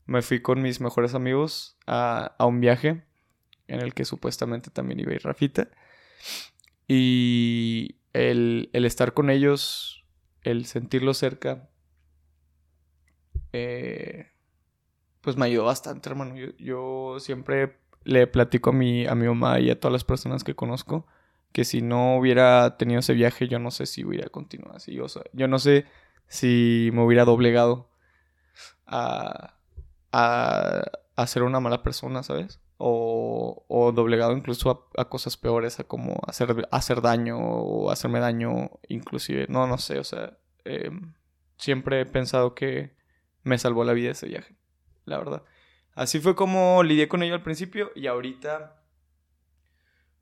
[0.07, 3.05] me fui con mis mejores amigos a, a un viaje
[3.69, 5.69] en el que supuestamente también iba a ir Rafita.
[6.89, 10.05] Y el, el estar con ellos,
[10.43, 11.71] el sentirlo cerca,
[13.53, 14.32] eh,
[15.23, 16.35] pues me ayudó bastante, hermano.
[16.59, 20.55] Yo, siempre le platico a mi, a mi mamá y a todas las personas que
[20.55, 21.07] conozco
[21.53, 24.99] que si no hubiera tenido ese viaje, yo no sé si hubiera continuado así.
[25.01, 25.87] O sea, yo no sé
[26.27, 27.91] si me hubiera doblegado
[28.87, 29.55] a,
[30.13, 30.83] a,
[31.17, 32.61] a ser una mala persona, ¿sabes?
[32.79, 38.71] O, o doblegado incluso a, cosas peores, a como hacer, hacer daño o hacerme daño,
[38.89, 39.47] inclusive.
[39.49, 41.15] No, no sé, o sea, em,
[41.59, 42.97] siempre he pensado que
[43.45, 44.57] me salvó la vida ese viaje
[45.05, 45.43] la verdad.
[45.95, 48.83] Así fue como lidié con ello al principio y ahorita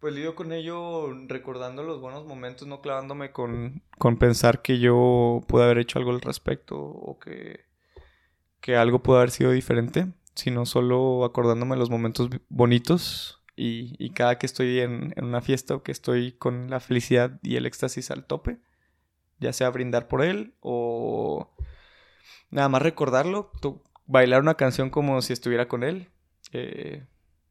[0.01, 5.43] pues lidio con ello recordando los buenos momentos, no clavándome con, con pensar que yo
[5.47, 7.67] pude haber hecho algo al respecto o que,
[8.61, 14.39] que algo pudo haber sido diferente, sino solo acordándome los momentos bonitos y, y cada
[14.39, 18.11] que estoy en, en, una fiesta o que estoy con la felicidad y el éxtasis
[18.11, 18.59] al tope,
[19.39, 21.55] ya sea brindar por él o
[22.51, 23.53] nada más recordarlo,
[24.11, 26.09] bailar una canción como si estuviera con él,
[26.53, 27.07] eh,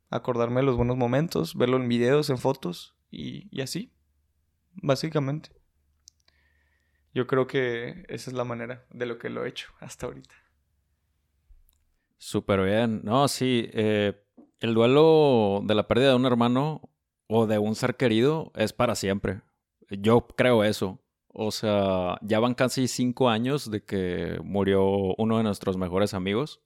[0.09, 3.93] acordarme de los buenos momentos, verlo en videos, en fotos y, así,
[4.73, 5.51] básicamente.
[7.13, 10.35] Yo creo que esa es la manera de lo que lo he hecho hasta ahorita.
[12.17, 13.01] Súper bien.
[13.03, 13.69] No, sí.
[13.73, 14.21] Eh,
[14.59, 16.81] el duelo de la pérdida de un hermano
[17.27, 19.41] o de un ser querido es para siempre.
[19.89, 20.99] Yo creo eso.
[21.31, 26.61] O sea, ya van casi cinco años de que murió uno de nuestros mejores amigos,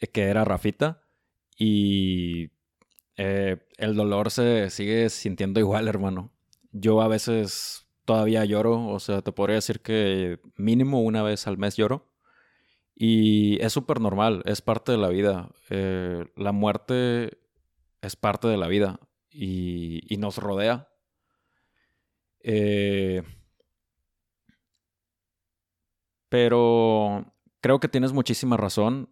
[0.00, 1.02] eh, que era Rafita,
[1.56, 2.50] y
[3.16, 6.32] eh, el dolor se sigue sintiendo igual, hermano.
[6.72, 11.58] Yo a veces todavía lloro, o sea, te podría decir que mínimo una vez al
[11.58, 12.10] mes lloro.
[12.96, 15.50] Y es súper normal, es parte de la vida.
[15.70, 17.38] Eh, la muerte
[18.02, 19.00] es parte de la vida
[19.30, 20.93] y, y nos rodea
[22.44, 23.22] eh,
[26.28, 29.10] pero creo que tienes muchísima razón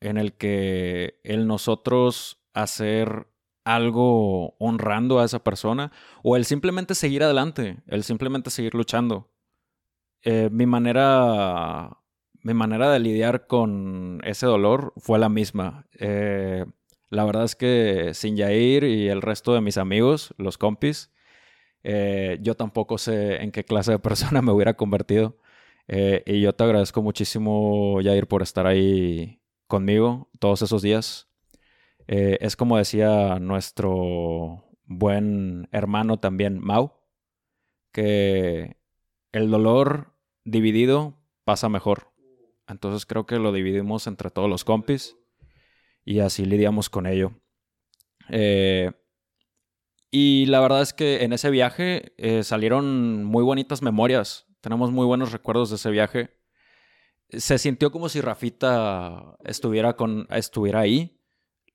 [0.00, 3.28] en el que el nosotros hacer
[3.64, 9.30] algo honrando a esa persona o el simplemente seguir adelante, el simplemente seguir luchando.
[10.22, 12.00] Eh, mi manera
[12.42, 15.86] mi manera de lidiar con ese dolor fue la misma.
[15.98, 16.64] Eh,
[17.10, 21.10] la verdad es que sin Yair y el resto de mis amigos, los compis,
[21.82, 25.38] eh, yo tampoco sé en qué clase de persona me hubiera convertido.
[25.88, 31.28] Eh, y yo te agradezco muchísimo, Jair, por estar ahí conmigo todos esos días.
[32.06, 36.92] Eh, es como decía nuestro buen hermano también, Mau,
[37.92, 38.76] que
[39.32, 40.12] el dolor
[40.44, 42.12] dividido pasa mejor.
[42.68, 45.16] Entonces creo que lo dividimos entre todos los compis
[46.04, 47.32] y así lidiamos con ello.
[50.10, 54.46] Y la verdad es que en ese viaje eh, salieron muy bonitas memorias.
[54.60, 56.30] Tenemos muy buenos recuerdos de ese viaje.
[57.28, 61.20] Se sintió como si Rafita estuviera, con, estuviera ahí.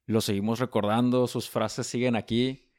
[0.06, 2.70] Lo seguimos recordando, sus frases siguen aquí.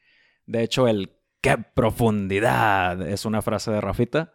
[0.45, 3.01] De hecho, el ¡qué profundidad!
[3.07, 4.33] es una frase de Rafita.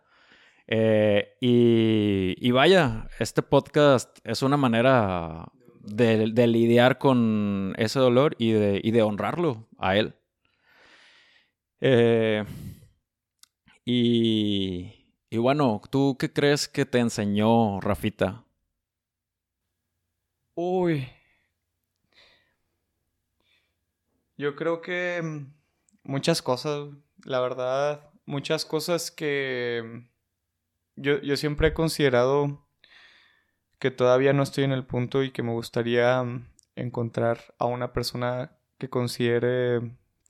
[0.67, 8.81] Eh, y, vaya, este podcast es una manera de, lidiar con ese dolor y de,
[8.83, 10.17] y de honrarlo a él.
[11.85, 12.45] Eh,
[13.85, 18.45] y, y bueno, ¿tú qué crees que te enseñó Rafita?
[20.55, 21.09] Uy.
[24.37, 25.53] Yo creo que mm,
[26.05, 26.91] muchas cosas,
[27.25, 32.65] la verdad, muchas cosas que mm, yo, yo, siempre he considerado
[33.81, 36.47] que todavía no estoy en el punto y que me gustaría mm,
[36.77, 39.81] encontrar a una persona que considere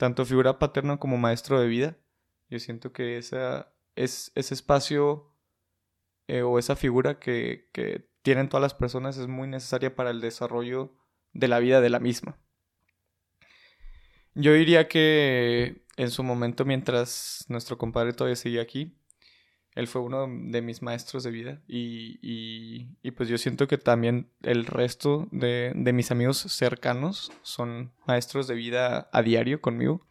[0.02, 1.96] tanto figura paterna como maestro de vida.
[2.50, 3.32] Yo siento que es,
[3.94, 5.32] ese espacio
[6.26, 10.20] eh, o esa figura que, que tienen todas las personas es muy necesaria para el
[10.20, 10.92] desarrollo
[11.34, 12.36] de la vida de la misma.
[14.34, 18.98] Yo diría que en su momento, mientras nuestro compadre todavía seguía aquí,
[19.74, 22.18] él fue uno de mis maestros de vida y,
[23.02, 28.46] y, pues yo siento que también el resto de, de, mis amigos cercanos son maestros
[28.46, 30.06] de vida a diario conmigo.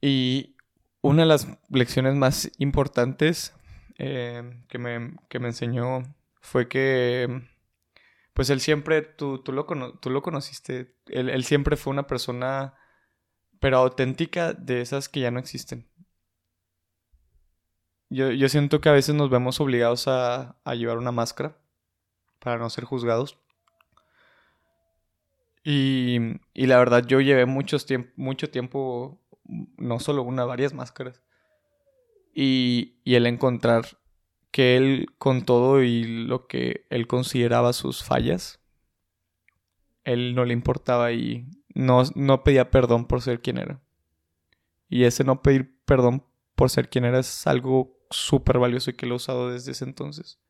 [0.00, 0.56] Y
[1.00, 3.54] una de las lecciones más importantes
[3.98, 6.02] eh, que, me, que, me, enseñó
[6.40, 7.42] fue que,
[8.34, 9.64] pues él siempre, tú, tú, lo,
[10.00, 12.74] tú lo conociste, él, él, siempre fue una persona,
[13.58, 15.88] pero auténtica de esas que ya no existen.
[18.08, 21.56] Yo, yo siento que a veces nos vemos obligados a, llevar una máscara
[22.38, 23.38] para no ser juzgados.
[25.64, 26.18] Y,
[26.54, 29.20] y la verdad yo llevé muchos mucho tiempo,
[29.76, 31.22] no solo una, varias máscaras.
[32.32, 33.98] Y, y el encontrar
[34.50, 38.60] que él, con todo y lo que él consideraba sus fallas,
[40.04, 43.82] él no le importaba y no, no pedía perdón por ser quien era.
[44.88, 46.24] Y ese no pedir perdón
[46.56, 49.84] por ser quien era es algo súper valioso y que lo he usado desde ese
[49.84, 50.40] entonces.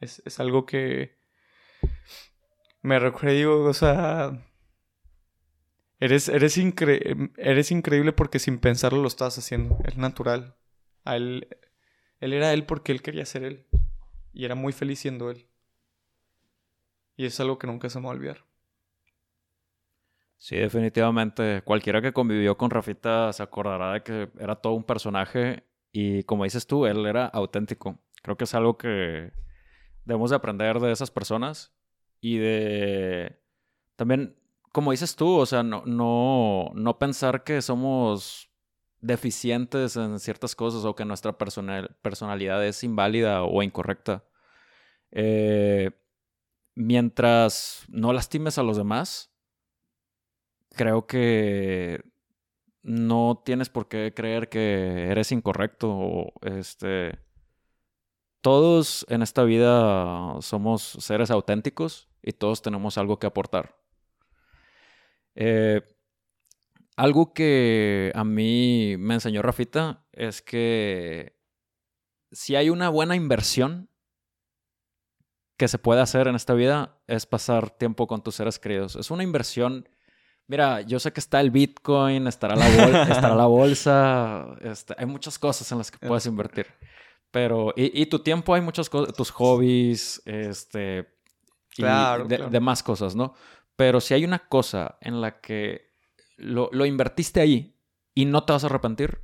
[0.00, 1.18] Es, es algo que
[2.82, 4.44] me recuerdo, o sea,
[6.00, 10.56] eres, eres, eres increíble porque sin pensarlo lo estás haciendo, es natural.
[11.04, 11.48] Él,
[12.20, 13.66] él era él porque él quería ser él
[14.32, 15.48] y era muy feliz siendo él.
[17.16, 18.47] Y es algo que nunca se me va a olvidar.
[20.38, 21.62] Sí, definitivamente.
[21.62, 26.44] Cualquiera que convivió con Rafita se acordará de que era todo un personaje y como
[26.44, 27.98] dices tú, él era auténtico.
[28.22, 29.32] Creo que es algo que
[30.04, 31.74] debemos de aprender de esas personas
[32.20, 33.40] y de
[33.96, 34.36] también,
[34.72, 38.48] como dices tú, o sea, no, no, no pensar que somos
[39.00, 44.24] deficientes en ciertas cosas o que nuestra personalidad es inválida o incorrecta.
[45.10, 45.90] Eh,
[46.74, 49.32] mientras no lastimes a los demás,
[50.78, 52.00] creo que
[52.82, 57.18] no tienes por qué creer que eres incorrecto este
[58.40, 63.76] todos en esta vida somos seres auténticos y todos tenemos algo que aportar.
[65.34, 65.82] Eh,
[66.96, 71.36] algo que a mí me enseñó Rafita es que
[72.30, 73.90] si hay una buena inversión
[75.56, 78.96] que se puede hacer en esta vida es pasar tiempo con tus seres queridos.
[78.96, 79.88] Es una inversión.
[80.48, 82.66] Mira, yo sé que está el Bitcoin, estará la,
[83.02, 86.66] estará la bolsa, este, hay muchas cosas en las que puedes invertir.
[87.30, 91.06] Pero, y, tu tiempo hay muchas cosas, tus hobbies, este,
[91.76, 93.34] y de, más cosas, ¿no?
[93.76, 95.92] Pero si hay una cosa en la que
[96.38, 97.78] lo, lo, invertiste ahí
[98.14, 99.20] y no te vas a arrepentir,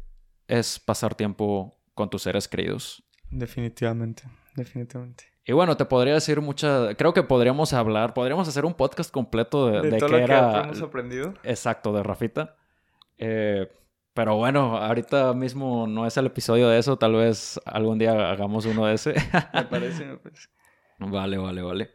[0.47, 3.03] es pasar tiempo con tus seres queridos.
[3.31, 5.34] Definitivamente, definitivamente.
[5.47, 6.95] Y bueno, te podría decir mucha.
[6.95, 10.81] Creo que podríamos hablar, podríamos hacer un podcast completo de, de, todo lo Que hemos
[10.81, 11.35] aprendido.
[11.43, 12.57] Exacto, de Rafita.
[13.19, 13.71] Eh,
[14.15, 16.97] pero bueno, ahorita mismo no es el episodio de eso.
[16.97, 19.15] Tal vez algún día hagamos uno de ese.
[19.53, 20.49] me parece, me parece.
[20.99, 21.91] Vale, vale, vale.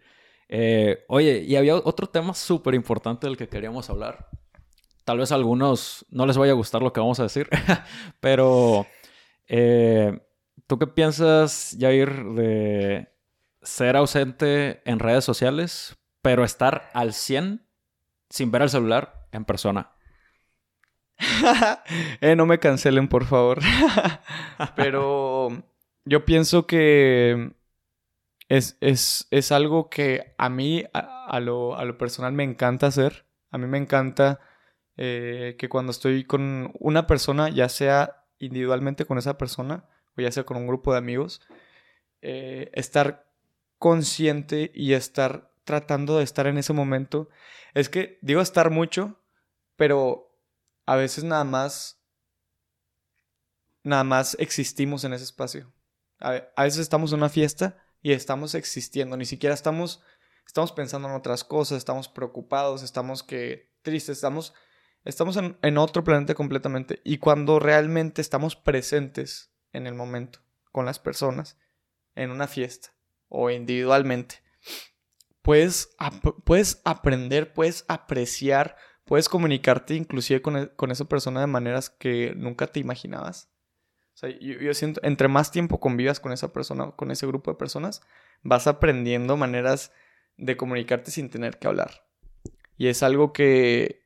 [0.48, 4.28] Eh, oye, y había otro tema súper importante del que queríamos hablar.
[5.06, 7.48] Tal vez a algunos no les vaya a gustar lo que vamos a decir,
[8.20, 8.86] pero
[9.48, 10.20] eh,
[10.68, 13.08] ¿tú qué piensas, Jair, de
[13.62, 17.66] ser ausente en redes sociales, pero estar al 100
[18.30, 19.92] sin ver el celular en persona?
[22.22, 23.60] eh, no me cancelen, por favor.
[24.76, 25.50] Pero
[26.06, 27.52] yo pienso que
[28.48, 33.26] es, es, es algo que a mí, a, lo, a, lo, personal, me encanta hacer.
[33.52, 34.40] A mí me encanta
[34.98, 39.86] eh, que cuando estoy con una persona, ya sea individualmente con esa persona
[40.18, 41.42] o ya sea con un grupo de amigos,
[42.22, 43.29] eh, estar
[43.80, 47.30] consciente y estar tratando de estar en ese momento.
[47.74, 49.20] Es que digo estar mucho,
[49.78, 50.38] pero
[50.86, 52.04] a veces nada más,
[53.84, 55.72] nada más existimos en ese espacio.
[56.20, 60.04] A, veces estamos en una fiesta y estamos existiendo, ni siquiera estamos,
[60.46, 64.54] estamos pensando en otras cosas, estamos preocupados, estamos que tristes, estamos,
[65.06, 67.00] estamos en, en otro planeta completamente.
[67.06, 70.40] Y cuando realmente estamos presentes en el momento,
[70.74, 71.58] con las personas,
[72.16, 72.99] en una fiesta
[73.30, 74.42] o individualmente,
[75.42, 75.96] puedes,
[76.44, 78.76] puedes aprender, puedes apreciar
[79.10, 83.50] puedes comunicarte inclusive e, con, esa persona de maneras que nunca te imaginabas.
[84.14, 87.58] O sea, yo, siento, entre más tiempo convivas con esa persona, con ese grupo de
[87.58, 88.02] personas,
[88.44, 89.92] vas aprendiendo maneras
[90.38, 92.06] de comunicarte sin tener que hablar.
[92.78, 94.06] Y es algo que,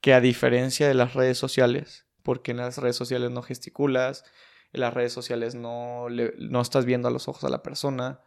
[0.00, 4.24] que a diferencia de las redes sociales, porque en las redes sociales no gesticulas,
[4.72, 8.20] en las redes sociales no, no estás viendo a los ojos a la persona,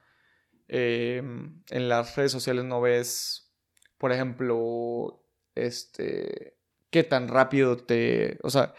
[0.76, 3.54] em, en las redes sociales no ves,
[4.00, 6.58] por ejemplo, este,
[6.90, 8.74] qué tan rápido te, o sea,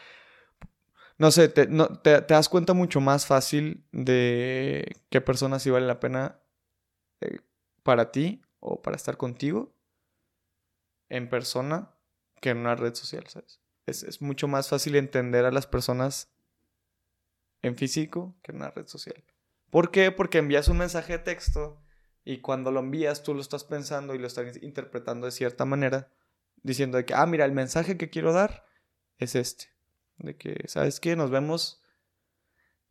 [1.18, 5.86] no sé, te, no, te, das cuenta mucho más fácil de qué personas sí vale
[5.86, 6.40] la pena
[7.20, 7.38] eh,
[7.84, 9.72] para ti o para estar contigo
[11.08, 11.94] en persona
[12.40, 13.60] que en una red social, ¿sabes?
[13.86, 16.34] es, mucho más fácil entender a las personas
[17.62, 19.22] en físico que en una red social.
[19.70, 20.10] ¿Por qué?
[20.10, 21.83] Porque envías un mensaje de texto
[22.24, 26.10] y cuando lo envías tú lo estás pensando y lo estás interpretando de cierta manera,
[26.62, 28.64] diciendo de que, ah, mira, el mensaje que quiero dar
[29.18, 29.66] es este.
[30.18, 31.16] De que, ¿sabes qué?
[31.16, 31.82] Nos vemos,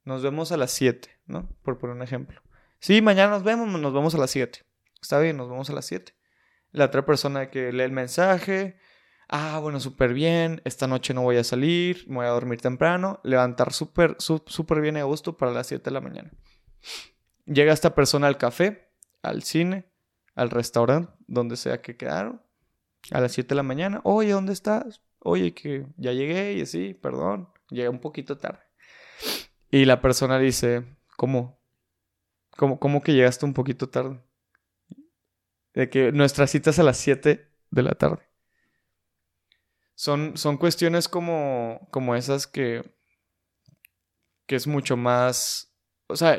[0.04, 1.50] nos vemos a las 7, ¿no?
[1.64, 2.42] Por poner un ejemplo.
[2.80, 4.64] Sí, mañana nos vemos, nos vemos a las 7.
[5.02, 6.14] Está bien, nos vemos a las 7.
[6.72, 8.78] La otra persona que lee el mensaje,
[9.30, 13.20] ah, bueno, súper bien, esta noche no voy a salir, me voy a dormir temprano,
[13.24, 16.32] levantar súper, súper bien a gusto para las 7 de la mañana.
[17.46, 18.93] Llega esta persona al café,
[19.24, 19.86] al cine,
[20.36, 22.42] al restaurante, donde sea que quedaron,
[23.12, 25.02] a las 7 de la mañana, oye, ¿dónde estás?
[25.20, 28.60] Oye, que ya llegué y así, perdón, llegué un poquito tarde.
[29.72, 30.86] Y la persona dice,
[31.18, 31.60] ¿cómo?
[32.56, 34.22] ¿Cómo, cómo que llegaste un poquito tarde?
[35.74, 38.22] De que nuestra cita es a las 7 de la tarde.
[39.96, 42.94] Son, son cuestiones como, como esas que,
[44.46, 45.73] que es mucho más...
[46.14, 46.38] O sea,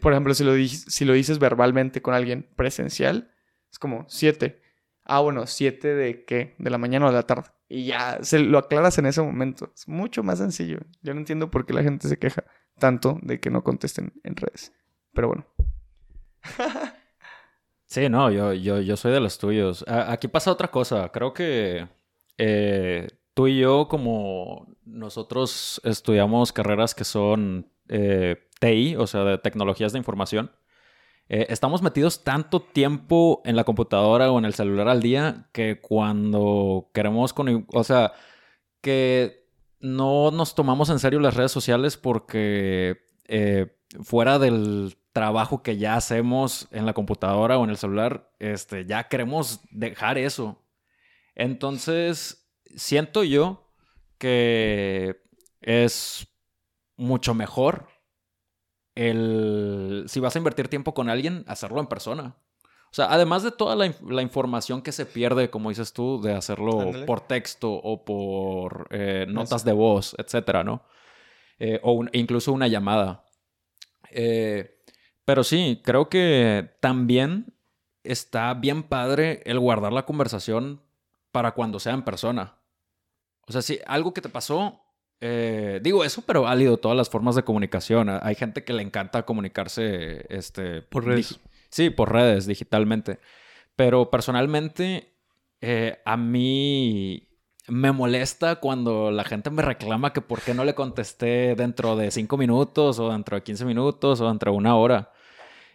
[0.00, 3.32] por ejemplo, si lo, si lo dices verbalmente con alguien presencial,
[3.70, 4.60] es como 7.
[5.04, 6.54] Ah, bueno, 7 de qué?
[6.58, 7.50] De la mañana o de la tarde.
[7.68, 9.72] Y ya se lo aclaras en ese momento.
[9.74, 10.78] Es mucho más sencillo.
[11.02, 12.44] Yo no entiendo por qué la gente se queja
[12.78, 14.72] tanto de que no contesten en redes.
[15.14, 15.46] Pero bueno.
[17.86, 19.84] sí, no, yo, yo, yo soy de los tuyos.
[19.88, 21.10] aquí pasa otra cosa.
[21.10, 21.88] Creo que
[22.38, 29.38] eh, tú y yo, como nosotros estudiamos carreras que son eh, TI, o sea, de
[29.38, 30.52] tecnologías de información,
[31.28, 35.80] eh, estamos metidos tanto tiempo en la computadora o en el celular al día que
[35.80, 38.12] cuando queremos, con, o sea,
[38.80, 39.48] que
[39.80, 43.00] no nos tomamos en serio las redes sociales porque
[44.02, 49.08] fuera del trabajo que ya hacemos en la computadora o en el celular, este, ya
[49.08, 50.62] queremos dejar eso.
[51.34, 53.70] Entonces, siento yo
[54.18, 55.20] que
[55.60, 56.26] es
[56.96, 57.88] mucho mejor
[58.94, 62.36] el, si vas a invertir tiempo con alguien, hacerlo en persona.
[62.92, 66.92] O sea, además de toda la, información que se pierde, como dices tú, de hacerlo
[67.06, 70.82] por texto o por eh, notas de voz, etcétera, ¿no?
[71.58, 73.24] Eh, o incluso una llamada.
[74.10, 74.82] Eh,
[75.24, 77.54] pero sí, creo que también
[78.04, 80.82] está bien padre el guardar la conversación
[81.30, 82.58] para cuando sea en persona.
[83.46, 84.82] O sea, si algo que te pasó,
[85.24, 88.08] eh, digo eso, pero válido todas las formas de comunicación.
[88.08, 91.38] Hay gente que le encanta comunicarse este, por redes.
[91.70, 93.20] Sí, por redes, digitalmente.
[93.76, 95.14] Pero personalmente,
[95.60, 97.28] eh, a mí
[97.68, 102.10] me molesta cuando la gente me reclama que por qué no le contesté dentro de
[102.10, 105.12] cinco minutos o dentro de 15 minutos o dentro de una hora.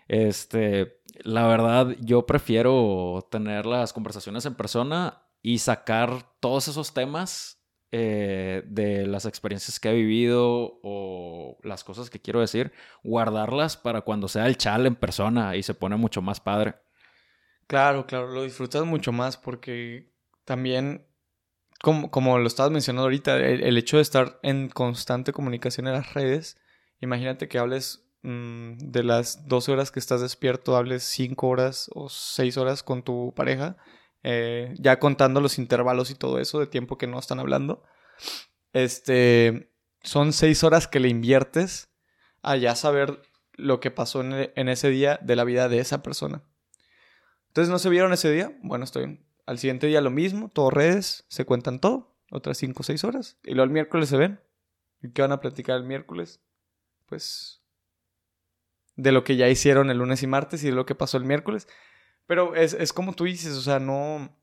[0.09, 7.56] Este, la verdad, yo prefiero tener las conversaciones en persona y sacar todos esos temas
[7.91, 14.01] eh, de las experiencias que he vivido o las cosas que quiero decir, guardarlas para
[14.01, 16.75] cuando sea el chal en persona y se pone mucho más padre.
[17.65, 20.11] Claro, claro, lo disfrutas mucho más porque
[20.43, 21.07] también,
[21.81, 26.13] como, como lo estabas mencionando ahorita, el, hecho de estar en constante comunicación en las
[26.13, 26.57] redes,
[26.99, 32.09] imagínate que hables mm, de las 12 horas que estás despierto, hables 5 horas o
[32.09, 33.77] 6 horas con tu pareja
[34.29, 37.81] eh, ya contando los intervalos y todo eso de tiempo que no están hablando.
[38.73, 39.71] Este,
[40.01, 41.89] son seis horas que le inviertes
[42.41, 43.21] a ya saber
[43.53, 46.43] lo que pasó en, ese día de la vida de esa persona.
[47.47, 48.51] Entonces, ¿no se vieron ese día?
[48.63, 52.83] Bueno, estoy Al siguiente día lo mismo, todo redes, se cuentan todo, otras cinco o
[52.83, 53.37] seis horas.
[53.45, 54.41] Y luego el miércoles se ven.
[55.01, 56.41] ¿Y qué van a platicar el miércoles?
[57.05, 57.61] Pues
[58.97, 61.23] de lo que ya hicieron el lunes y martes y de lo que pasó el
[61.23, 61.69] miércoles.
[62.27, 64.37] Pero es, como tú dices, o sea, no,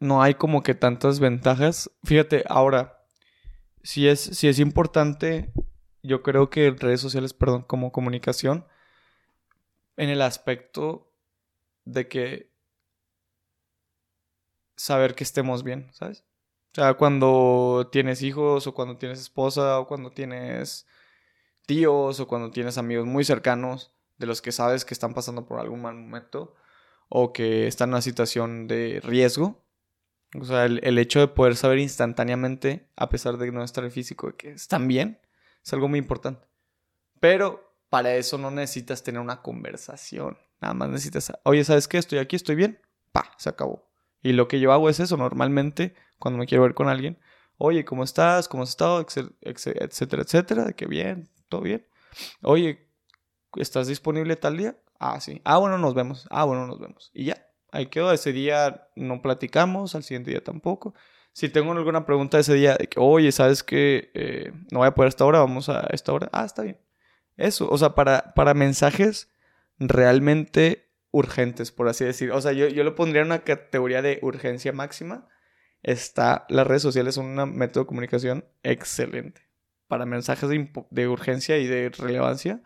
[0.00, 1.90] no hay como que tantas ventajas.
[2.04, 3.04] Fíjate, ahora,
[3.82, 5.52] si es, si es importante,
[6.02, 8.66] yo creo que redes sociales, perdón, como comunicación,
[9.96, 11.12] en el aspecto
[11.84, 12.50] de que
[14.76, 16.24] saber que estemos bien, ¿sabes?
[16.72, 20.86] O sea, cuando tienes hijos o cuando tienes esposa o cuando tienes
[21.66, 25.58] tíos o cuando tienes amigos muy cercanos, de los que sabes que están pasando por
[25.58, 26.54] algún mal momento
[27.08, 29.64] o que están en una situación de riesgo.
[30.40, 34.36] O sea, el, hecho de poder saber instantáneamente, a pesar de no estar el físico,
[34.36, 35.20] que están bien,
[35.64, 36.46] es algo muy importante.
[37.20, 40.36] Pero para eso no necesitas tener una conversación.
[40.60, 41.98] Nada más necesitas, oye, ¿sabes qué?
[41.98, 42.80] Estoy aquí, estoy bien.
[43.12, 43.88] Pa, se acabó.
[44.22, 47.18] Y lo que yo hago es eso normalmente cuando me quiero ver con alguien.
[47.56, 48.48] Oye, ¿cómo estás?
[48.48, 49.06] ¿Cómo has estado?
[49.40, 50.64] Etcétera, etcétera.
[50.64, 51.86] De que bien, todo bien.
[52.42, 52.83] Oye,
[53.56, 54.76] ¿estás disponible tal día?
[54.98, 55.40] Ah, sí.
[55.44, 56.26] Ah, bueno, nos vemos.
[56.30, 57.10] Ah, bueno, nos vemos.
[57.14, 58.12] Y ya, ahí quedó.
[58.12, 60.94] Ese día no platicamos, al siguiente día tampoco.
[61.32, 64.94] Si tengo alguna pregunta ese día, de que, oye, ¿sabes que eh, no voy a
[64.94, 65.40] poder a esta hora?
[65.40, 66.28] Vamos a esta hora.
[66.32, 66.78] Ah, está bien.
[67.36, 69.28] Eso, o sea, para, para mensajes
[69.78, 72.32] realmente urgentes, por así decir.
[72.32, 75.28] O sea, yo, yo lo pondría en una categoría de urgencia máxima.
[75.82, 79.42] Está, las redes sociales son un método de comunicación excelente
[79.86, 82.62] para mensajes de, urgencia y de relevancia.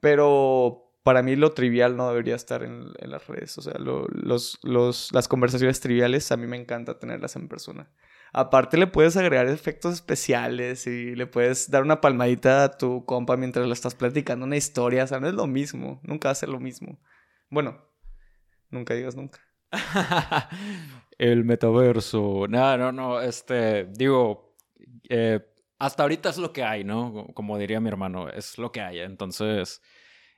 [0.00, 3.56] Pero para mí lo trivial no debería estar en, las redes.
[3.58, 7.90] O sea, los, los, las conversaciones triviales a mí me encanta tenerlas en persona.
[8.32, 13.36] Aparte le puedes agregar efectos especiales y le puedes dar una palmadita a tu compa
[13.36, 15.04] mientras le estás platicando una historia.
[15.04, 16.00] O sea, no es lo mismo.
[16.04, 17.00] Nunca va a ser lo mismo.
[17.48, 17.84] Bueno,
[18.70, 19.40] nunca digas nunca.
[21.18, 22.46] El metaverso.
[22.48, 23.20] No, no, no.
[23.20, 24.54] Este, digo,
[25.08, 25.40] eh,
[25.80, 27.26] hasta ahorita es lo que hay, ¿no?
[27.34, 29.00] Como diría mi hermano, es lo que hay.
[29.00, 29.80] Entonces,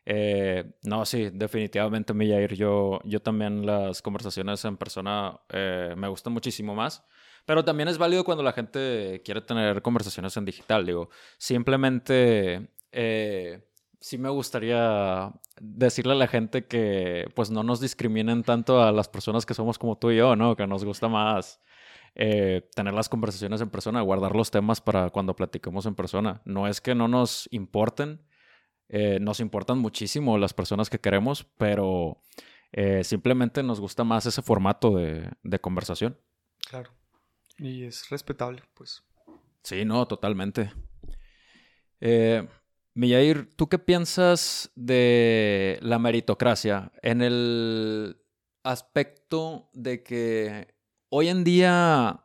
[0.07, 6.33] eh, no, sí, definitivamente, Millair, yo, yo también las conversaciones en persona eh, me gustan
[6.33, 7.05] muchísimo más.
[7.45, 10.87] Pero también es válido cuando la gente quiere tener conversaciones en digital.
[10.87, 13.67] Digo, simplemente eh,
[14.01, 19.09] sí me gustaría decirle a la gente que pues no nos discriminen tanto a las
[19.09, 20.55] personas que somos como tú y yo, ¿no?
[20.55, 21.61] Que nos gusta más
[22.15, 26.43] eh, tener las conversaciones en persona, guardar los temas para cuando platiquemos en persona.
[26.45, 28.23] No es que no nos importen,
[28.89, 32.23] eh, nos importan muchísimo las personas que queremos, pero
[33.03, 36.19] simplemente nos gusta más ese formato de, de conversación.
[36.67, 36.91] Claro.
[37.59, 39.05] Y es respetable, pues.
[39.63, 40.73] Sí, no, totalmente.
[42.01, 42.49] Eh,
[42.95, 48.21] Millair, ¿tú qué piensas de la meritocracia en el
[48.65, 50.72] aspecto de que
[51.15, 52.25] hoy en día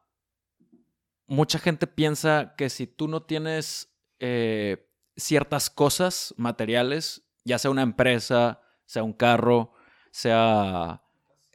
[1.28, 7.82] mucha gente piensa que si tú no tienes eh, ciertas cosas materiales, ya sea una
[7.82, 9.74] empresa, sea un carro,
[10.10, 11.04] sea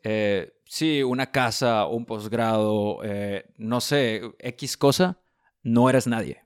[0.03, 5.19] eh, sí, una casa, un posgrado, eh, no sé, X cosa,
[5.63, 6.45] no eres nadie.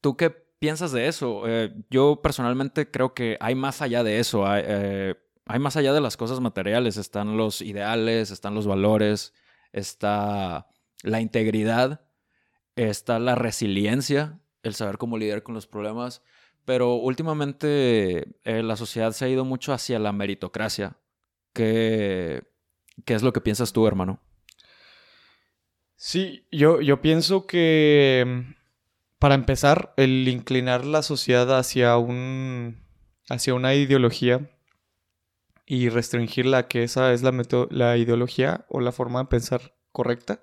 [0.00, 1.42] ¿Tú qué piensas de eso?
[1.90, 4.44] yo personalmente creo que hay más allá de eso,
[5.46, 9.34] hay, más allá de las cosas materiales, están los ideales, están los valores,
[9.72, 10.68] está
[11.02, 12.02] la integridad,
[12.76, 16.22] está la resiliencia, el saber cómo lidiar con los problemas.
[16.64, 20.96] Pero últimamente la sociedad se ha ido mucho hacia la meritocracia.
[21.52, 22.42] ¿Qué,
[23.04, 24.20] qué es lo que piensas tú, hermano?
[25.96, 28.64] Sí, yo, yo pienso que mm,
[29.18, 32.84] para empezar, el inclinar la sociedad hacia un
[33.30, 34.50] hacia una ideología
[35.66, 37.32] y restringirla que esa es la,
[37.70, 40.40] la ideología o la forma de pensar correcta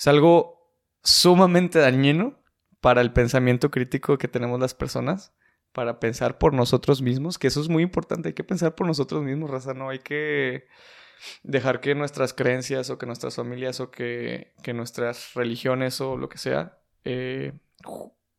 [0.00, 0.72] es algo
[1.02, 2.42] sumamente dañino
[2.80, 5.34] para el pensamiento crítico que tenemos las personas
[5.72, 9.22] para pensar por nosotros mismos, que eso es muy importante, hay que pensar por nosotros
[9.22, 10.66] mismos, raza, no hay que
[11.42, 16.38] dejar que nuestras creencias o que nuestras familias o que, nuestras religiones o lo que
[16.38, 17.52] sea eh,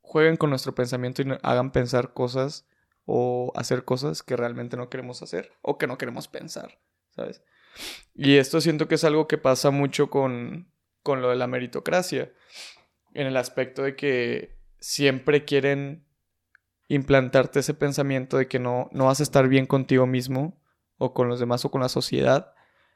[0.02, 2.68] jueguen con nuestro pensamiento y hagan pensar cosas
[3.06, 6.80] o hacer cosas que realmente no queremos hacer o que no queremos pensar,
[7.16, 7.44] ¿sabes?
[8.14, 10.72] Y esto siento que es algo que pasa mucho con,
[11.04, 12.32] con lo de la meritocracia,
[13.14, 16.06] en el aspecto de que siempre quieren
[16.88, 20.62] implantarte ese pensamiento de que no, no vas a estar bien contigo mismo
[20.98, 22.54] o con los demás o con la sociedad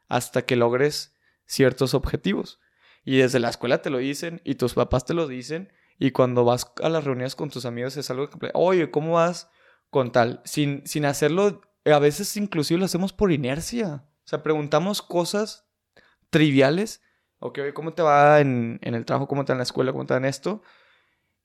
[0.08, 2.60] hasta que logres ciertos objetivos.
[3.03, 6.43] Y desde la escuela te lo dicen y tus papás te lo dicen y cuando
[6.43, 9.49] vas a las reuniones con tus amigos es algo que, oye, ¿cómo vas
[9.96, 10.41] con tal?
[10.43, 14.04] Sin, sin hacerlo, a veces inclusive lo hacemos por inercia.
[14.26, 15.70] O sea, preguntamos cosas
[16.30, 17.02] triviales.
[17.39, 19.30] Ok, ¿cómo te va en, en el trabajo?
[19.30, 19.93] ¿Cómo te va en la escuela?
[19.93, 20.62] ¿Cómo te va en esto?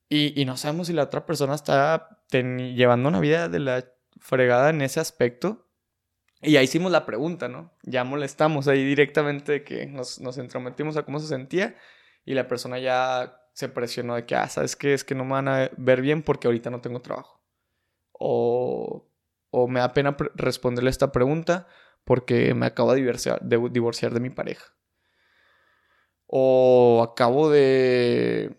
[0.09, 3.85] Y, no sabemos si la otra persona está llevando una vida de la
[4.19, 5.69] fregada en ese aspecto.
[6.41, 7.71] Y ya hicimos la pregunta, ¿no?
[7.83, 11.77] Ya molestamos ahí directamente que nos, nos entrometimos a cómo se sentía
[12.25, 14.93] y la persona ya se presionó de que, ah, ¿sabes qué?
[14.93, 17.40] Es que no me van a ver bien porque ahorita no tengo trabajo.
[18.23, 19.09] O,
[19.49, 21.67] o me da pena responderle esta pregunta
[22.05, 24.65] porque me acabo de divorciar, de mi pareja.
[26.27, 28.55] O acabo de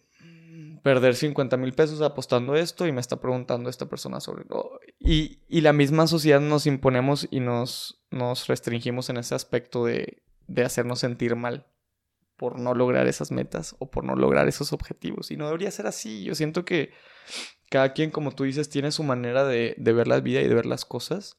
[0.83, 4.45] perder 50 mil pesos apostando esto y me está preguntando esta persona sobre...
[4.99, 10.25] y, y, la misma sociedad nos imponemos y nos, nos restringimos en ese aspecto de,
[10.49, 11.69] de hacernos sentir mal
[12.43, 15.31] por no lograr esas metas o por no lograr esos objetivos.
[15.31, 16.25] Y no debería ser así.
[16.25, 16.91] Yo siento que
[17.71, 20.67] cada quien, como tú dices, tiene su manera de, ver la vida y de ver
[20.67, 21.39] las cosas.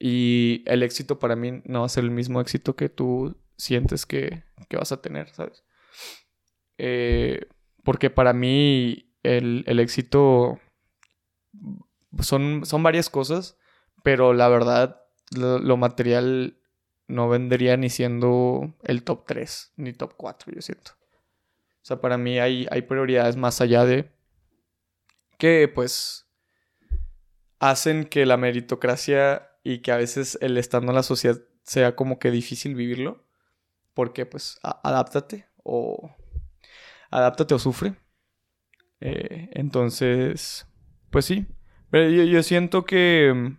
[0.00, 4.06] Y el éxito para mí no va a ser el mismo éxito que tú sientes
[4.06, 5.64] que, que vas a tener, ¿sabes?
[6.78, 7.46] Eh,
[7.84, 10.58] porque para mí el, éxito
[12.20, 13.58] son, son varias cosas,
[14.02, 16.57] pero la verdad lo, material
[17.08, 20.92] no vendería ni siendo el top 3, ni top 4, yo siento.
[20.92, 24.12] O sea, para mí hay, hay prioridades más allá de
[25.38, 26.28] que pues
[27.58, 32.18] hacen que la meritocracia y que a veces el estando en la sociedad sea como
[32.18, 33.24] que difícil vivirlo.
[33.94, 36.14] Porque pues adáptate o
[37.10, 37.96] adáptate o sufre.
[39.00, 40.66] Eh, entonces,
[41.10, 41.46] pues sí.
[41.90, 43.56] Pero yo, yo siento que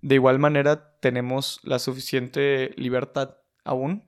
[0.00, 4.04] de igual manera tenemos la suficiente libertad aún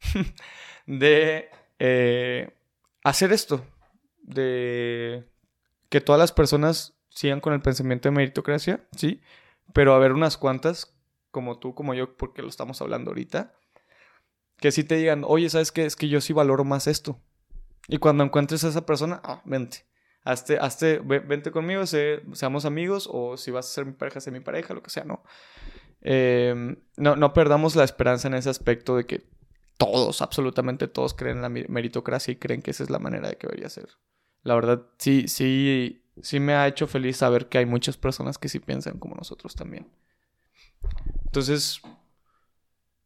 [0.86, 2.54] de eh,
[3.04, 3.64] hacer esto.
[4.22, 5.24] De
[5.88, 9.22] que todas las personas sigan con el pensamiento de meritocracia, sí,
[9.72, 10.94] pero haber unas cuantas,
[11.30, 13.54] como tú, como yo, porque lo estamos hablando ahorita,
[14.58, 15.86] que sí te digan, oye, ¿sabes qué?
[15.86, 17.20] Es que yo sí valoro más esto.
[17.86, 19.86] Y cuando encuentres a esa persona, ah, vente.
[20.28, 24.40] Hazte, hazte, vente conmigo, seamos amigos, o si vas a ser mi pareja, sé mi
[24.40, 25.22] pareja, lo que sea, ¿no?
[26.02, 29.24] Em, no, no perdamos la esperanza en ese aspecto de que
[29.78, 33.38] todos, absolutamente todos creen en la meritocracia y creen que esa es la manera de
[33.38, 33.88] que debería ser.
[34.42, 38.50] La verdad, sí, sí, sí me ha hecho feliz saber que hay muchas personas que
[38.50, 39.88] sí piensan como nosotros también.
[41.24, 41.80] Entonces,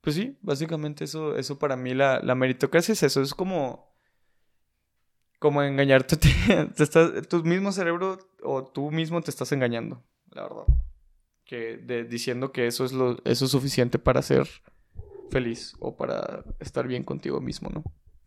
[0.01, 3.92] pues sí, básicamente eso, eso para mí la, la meritocracia es eso, es como,
[5.43, 6.17] como engañarte,
[6.77, 10.67] te estás, tu mismo cerebro o tú mismo te estás engañando, la verdad.
[11.45, 11.79] Que
[12.09, 14.49] diciendo que eso es, lo, eso es suficiente para ser
[15.31, 17.83] feliz o para estar bien contigo mismo, ¿no?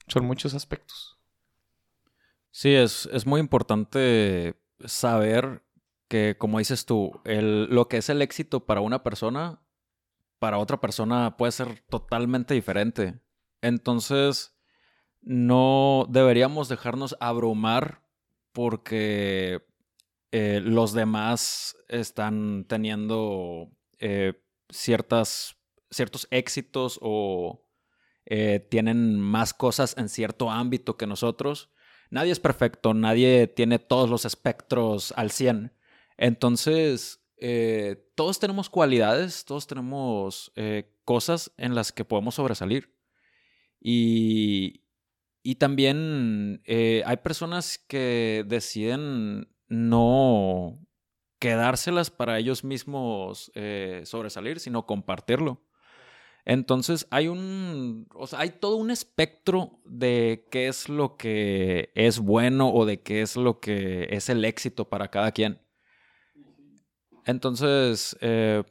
[0.09, 1.17] Son muchos aspectos.
[2.51, 5.63] Sí, es, es muy importante saber
[6.09, 9.61] que, como dices tú, el, lo que es el éxito para una persona,
[10.37, 13.21] para otra persona puede ser totalmente diferente.
[13.61, 14.54] Entonces,
[15.25, 18.03] no deberíamos dejarnos abrumar
[18.53, 19.65] porque
[20.31, 24.33] eh, los demás están teniendo eh,
[24.69, 25.57] ciertas,
[25.89, 27.65] ciertos éxitos o
[28.27, 31.71] eh, tienen más cosas en cierto ámbito que nosotros
[32.11, 35.73] nadie es perfecto, nadie tiene todos los espectros al 100.
[36.17, 37.19] Entonces,
[38.15, 40.53] todos tenemos cualidades, todos tenemos
[41.03, 42.95] cosas en las que podemos sobresalir.
[43.81, 44.84] Y,
[45.45, 50.79] y también eh, hay personas que deciden no
[51.39, 53.51] quedárselas para ellos mismos
[54.03, 55.61] sobresalir, sino compartirlo.
[56.45, 62.19] Entonces hay un, o sea, hay todo un espectro de qué es lo que es
[62.19, 65.59] bueno o de qué es lo que es el éxito para cada quien.
[67.25, 68.63] Entonces, eh,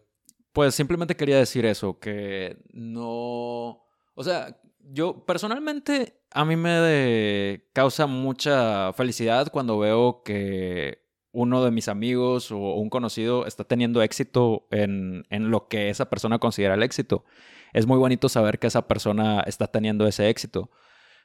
[0.53, 3.83] pues simplemente quería decir eso, que no,
[4.15, 4.57] o sea,
[4.91, 12.51] yo personalmente a mí me causa mucha felicidad cuando veo que uno de mis amigos
[12.53, 17.25] o un conocido está teniendo éxito en, en lo que esa persona considera el éxito
[17.75, 20.71] es muy bonito saber que esa persona está teniendo ese éxito.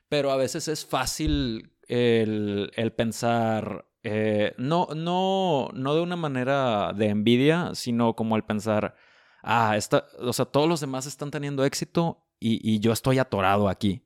[0.10, 7.10] Pero a veces es fácil el, pensar, eh, no, no, no de una manera de
[7.10, 8.96] envidia, sino como el pensar,
[9.44, 14.04] ah, esta, o sea, todos los demás están teniendo éxito y, yo estoy atorado aquí.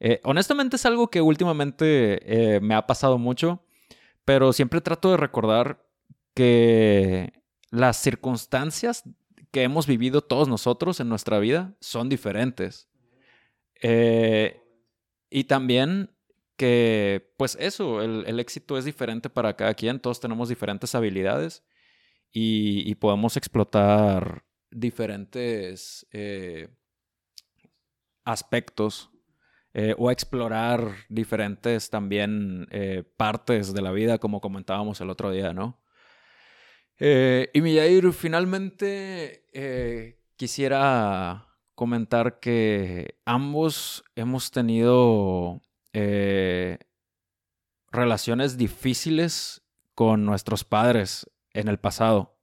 [0.00, 3.62] Eh, honestamente es algo que últimamente eh, me ha pasado mucho,
[4.24, 5.86] pero siempre trato de recordar
[6.34, 7.32] que
[7.70, 9.04] las circunstancias
[9.50, 12.88] que hemos vivido todos nosotros en nuestra vida son diferentes.
[13.80, 14.60] Eh,
[15.30, 16.10] y también
[16.56, 21.64] que, pues eso, el, éxito es diferente para cada quien, todos tenemos diferentes habilidades
[22.32, 26.06] y, podemos explotar diferentes
[28.24, 29.10] aspectos
[29.74, 32.68] eh, o explorar diferentes también
[33.16, 35.82] partes de la vida, como comentábamos el otro día, ¿no?
[37.04, 45.60] Eh, y Miyair, finalmente eh, quisiera comentar que ambos hemos tenido
[45.92, 46.78] eh,
[47.90, 49.62] relaciones difíciles
[49.96, 52.38] con nuestros padres en el pasado.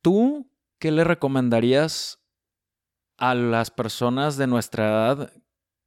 [0.00, 0.48] ¿Tú
[0.78, 2.22] qué le recomendarías
[3.18, 5.32] a las personas de nuestra edad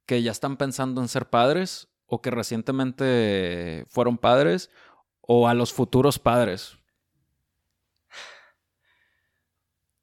[0.06, 4.70] que ya están pensando en ser padres o que recientemente fueron padres
[5.20, 6.78] o a los futuros padres?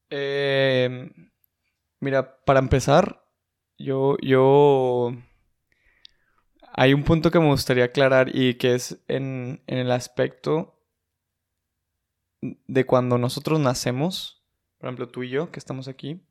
[0.09, 1.11] Em,
[1.99, 3.23] mira, para empezar,
[3.77, 5.11] yo, yo...
[6.73, 10.79] Hay un punto que me gustaría aclarar y que es en, en el aspecto
[12.41, 14.43] de cuando nosotros nacemos,
[14.77, 16.21] por ejemplo tú y yo que estamos aquí,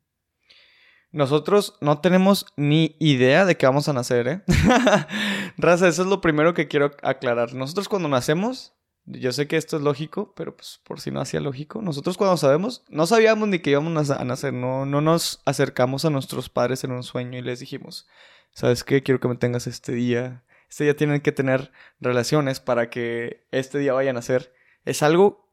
[1.11, 4.41] nosotros no tenemos ni idea de que vamos a nacer, ¿eh?
[5.57, 7.53] Raza, eso es lo primero que quiero aclarar.
[7.55, 8.73] Nosotros cuando nacemos,
[9.05, 12.37] yo sé que esto es lógico, pero pues por si no hacía lógico, nosotros cuando
[12.37, 16.83] sabemos, no sabíamos ni que íbamos a nacer, no, no nos acercamos a nuestros padres
[16.83, 18.07] en un sueño y les dijimos,
[18.53, 19.01] ¿sabes qué?
[19.01, 20.43] Quiero que me tengas este día.
[20.69, 24.53] Este día tienen que tener relaciones para que este día vayan a ser.
[24.85, 25.48] Es algo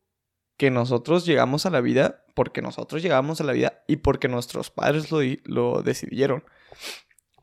[0.57, 4.71] que nosotros llegamos a la vida porque nosotros llegamos a la vida y porque nuestros
[4.71, 6.45] padres lo, lo decidieron.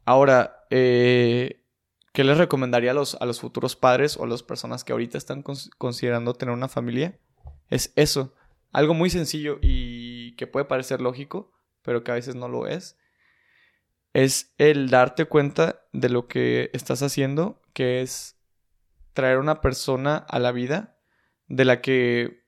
[0.05, 1.63] Ahora, eh,
[2.11, 5.17] ¿qué les recomendaría a los, a los futuros padres o a las personas que ahorita
[5.17, 5.43] están
[5.77, 7.19] considerando tener una familia?
[7.69, 8.33] Es eso,
[8.71, 12.97] algo muy sencillo y que puede parecer lógico, pero que a veces no lo es.
[14.13, 18.37] Es el darte cuenta de lo que estás haciendo, que es
[19.13, 20.99] traer una persona a la vida
[21.47, 22.42] de la que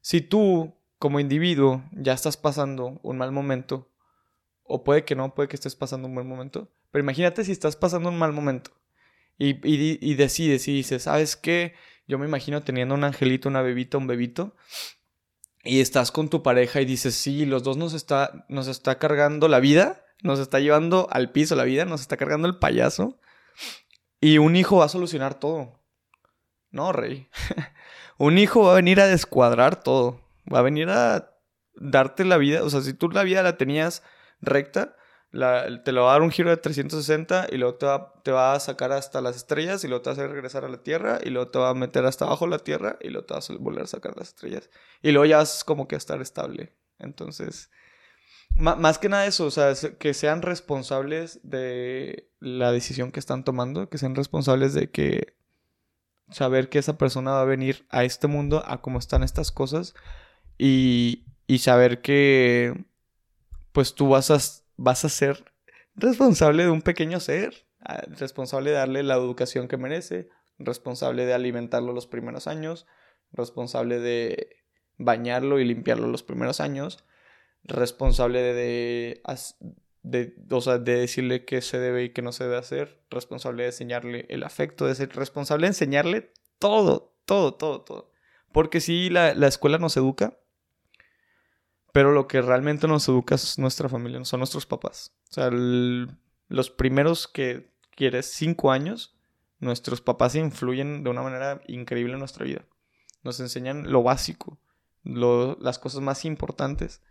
[0.00, 3.88] si tú como individuo ya estás pasando un mal momento,
[4.62, 7.76] o puede que no, puede que estés pasando un buen momento, pero imagínate si estás
[7.76, 8.70] pasando un mal momento
[9.40, 11.74] y, decides y dices, ¿sabes qué?
[12.06, 14.54] Yo me imagino teniendo un angelito, una bebita, un bebito,
[15.64, 19.48] y estás con tu pareja y dices, sí, los dos nos está, nos está cargando
[19.48, 23.18] la vida, nos está llevando al piso la vida, nos está cargando el payaso,
[24.20, 25.80] y un hijo va a solucionar todo.
[26.70, 27.28] No, rey.
[28.20, 30.20] un hijo va a venir a descuadrar todo
[30.52, 31.32] va a venir a
[31.74, 32.62] darte la vida.
[32.62, 34.02] O sea, si tú la vida la tenías
[34.40, 34.96] recta,
[35.32, 38.92] te lo va a dar un giro de 360 y luego te va, a sacar
[38.92, 41.50] hasta las estrellas y luego te va a hacer regresar a la Tierra y luego
[41.50, 43.86] te va a meter hasta abajo la Tierra y luego te vas a volver a
[43.86, 44.70] sacar las estrellas.
[45.02, 46.74] Y luego ya es como que estar estable.
[46.98, 47.70] Entonces,
[48.56, 53.88] más que nada eso, o sea, que sean responsables de la decisión que están tomando,
[53.88, 55.39] que sean responsables de que
[56.30, 59.94] saber que esa persona va a venir a este mundo, a cómo están estas cosas,
[60.58, 61.24] y,
[61.58, 62.84] saber que
[63.72, 64.38] pues tú vas a,
[64.76, 65.44] vas a ser
[65.94, 70.28] responsable de un pequeño ser, ah, responsable de darle la educación que merece,
[70.58, 72.86] responsable de alimentarlo los primeros años,
[73.32, 74.56] responsable de
[74.98, 77.04] bañarlo y limpiarlo los primeros años,
[77.64, 79.22] responsable de, de,
[80.02, 80.32] de
[80.78, 84.86] decirle qué se debe y qué no se debe hacer, responsable de enseñarle el afecto,
[84.86, 88.12] de ser responsable de enseñarle todo, todo, todo, todo.
[88.52, 90.38] Porque si la, la escuela nos educa,
[91.92, 95.12] pero lo que realmente nos educa es nuestra familia, son nuestros papás.
[95.30, 99.16] O sea, los primeros que quieres cinco años,
[99.58, 102.64] nuestros papás influyen de una manera increíble en nuestra vida.
[103.22, 104.58] Nos enseñan lo básico,
[105.04, 107.02] las cosas más importantes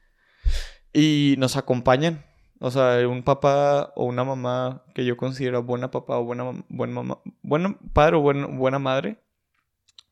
[0.93, 2.25] y nos acompañan.
[2.59, 6.93] O sea, un papá o una mamá que yo considero buena papá o buena, buena
[6.93, 9.17] mamá, buen padre o buena madre,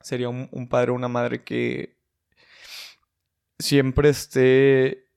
[0.02, 1.98] sería un, un padre o una madre que
[3.60, 5.08] siempre esté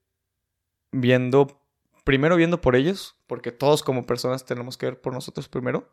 [0.91, 1.61] viendo,
[2.03, 5.89] primero viendo por ellos, porque todos como personas tenemos que ver por nosotros primero,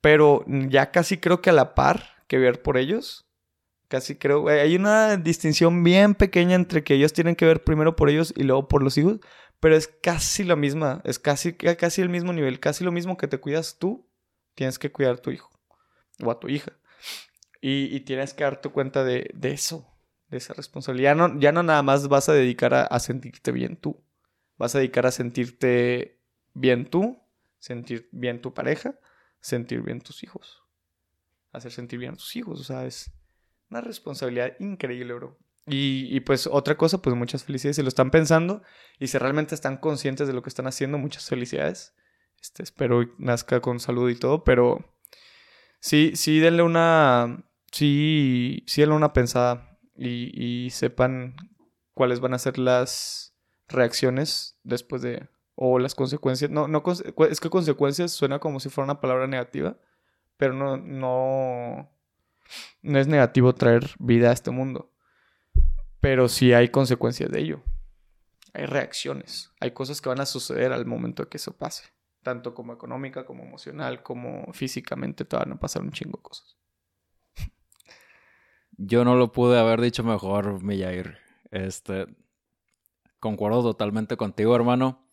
[0.00, 3.26] pero ya casi creo que a la par que ver por ellos.
[3.88, 8.08] Casi creo, hay una distinción bien pequeña entre que ellos tienen que ver primero por
[8.08, 9.18] ellos y luego por los hijos,
[9.60, 13.28] pero es casi la misma, es casi, casi el mismo nivel, casi lo mismo que
[13.28, 14.08] te cuidas tú,
[14.54, 15.50] tienes que cuidar a tu hijo
[16.22, 16.72] o a tu hija.
[17.62, 19.86] Y, tienes que darte cuenta de, eso,
[20.28, 21.10] de esa responsabilidad.
[21.10, 24.02] Ya no, ya no nada más vas a dedicar a, sentirte bien tú.
[24.56, 26.18] Vas a dedicar a sentirte
[26.54, 27.22] bien tú,
[27.58, 28.98] sentir bien tu pareja,
[29.40, 30.62] sentir bien tus hijos.
[31.52, 32.60] Hacer sentir bien a tus hijos.
[32.60, 33.12] O sea, es
[33.68, 35.36] una responsabilidad increíble, bro.
[35.66, 37.76] Y, y, pues otra cosa, pues muchas felicidades.
[37.76, 38.62] Si lo están pensando
[38.98, 41.94] y si realmente están conscientes de lo que están haciendo, muchas felicidades.
[42.40, 44.96] Este, espero nazca con salud y todo, pero
[45.80, 51.36] sí, sí, denle una, sí, sí, denle una pensada y, sepan
[51.92, 53.34] cuáles van a ser las
[53.68, 55.28] reacciones después de...
[55.54, 56.50] o las consecuencias.
[56.50, 56.82] No, no,
[57.28, 59.76] es que consecuencias suena como si fuera una palabra negativa,
[60.38, 61.90] pero no, no,
[62.82, 64.90] no es negativo traer vida a este mundo.
[66.00, 67.62] Pero sí hay consecuencias de ello.
[68.52, 71.84] Hay reacciones, hay cosas que van a suceder al momento que eso pase.
[72.22, 76.56] Tanto como económica, como emocional, como físicamente, te van a pasar un chingo de cosas.
[78.76, 81.18] Yo no lo pude haber dicho mejor, Millair.
[81.50, 82.06] Este,
[83.18, 85.06] concuerdo totalmente contigo, hermano.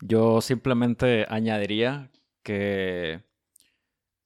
[0.00, 2.10] Yo simplemente añadiría
[2.42, 3.22] que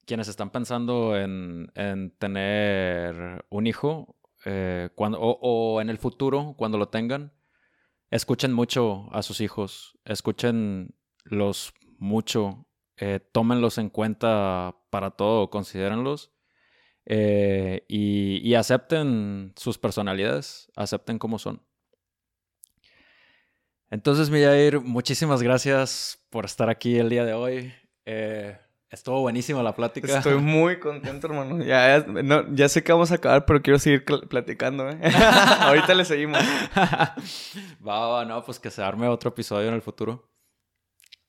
[0.06, 1.70] quienes están pensando en,
[2.18, 4.15] tener un hijo
[4.48, 7.32] eh, cuando, o, en el futuro, cuando lo tengan,
[8.12, 16.32] escuchen mucho a sus hijos, escúchenlos mucho, eh, tómenlos en cuenta para todo, considérenlos
[17.06, 21.60] eh, y, acepten sus personalidades, acepten cómo son.
[23.90, 27.72] Entonces, Millair, muchísimas gracias por estar aquí el día de hoy.
[28.90, 30.18] Estuvo buenísima la plática.
[30.18, 31.64] Estoy muy contento, hermano.
[31.64, 34.98] Ya, ya, no, ya sé que vamos a acabar, pero quiero seguir platicando, ¿eh?
[35.60, 36.38] Ahorita le seguimos.
[37.86, 40.30] va, va, no, pues que se arme otro episodio en el futuro.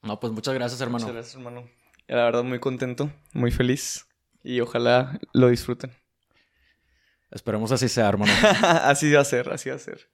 [0.03, 1.05] No, pues muchas gracias, hermano.
[1.05, 1.67] Muchas gracias, hermano.
[2.07, 4.07] La verdad, muy contento, muy feliz.
[4.43, 5.91] Y ojalá lo disfruten.
[7.31, 8.31] Esperemos así sea, hermano.
[8.61, 10.09] así va a ser, así va a ser.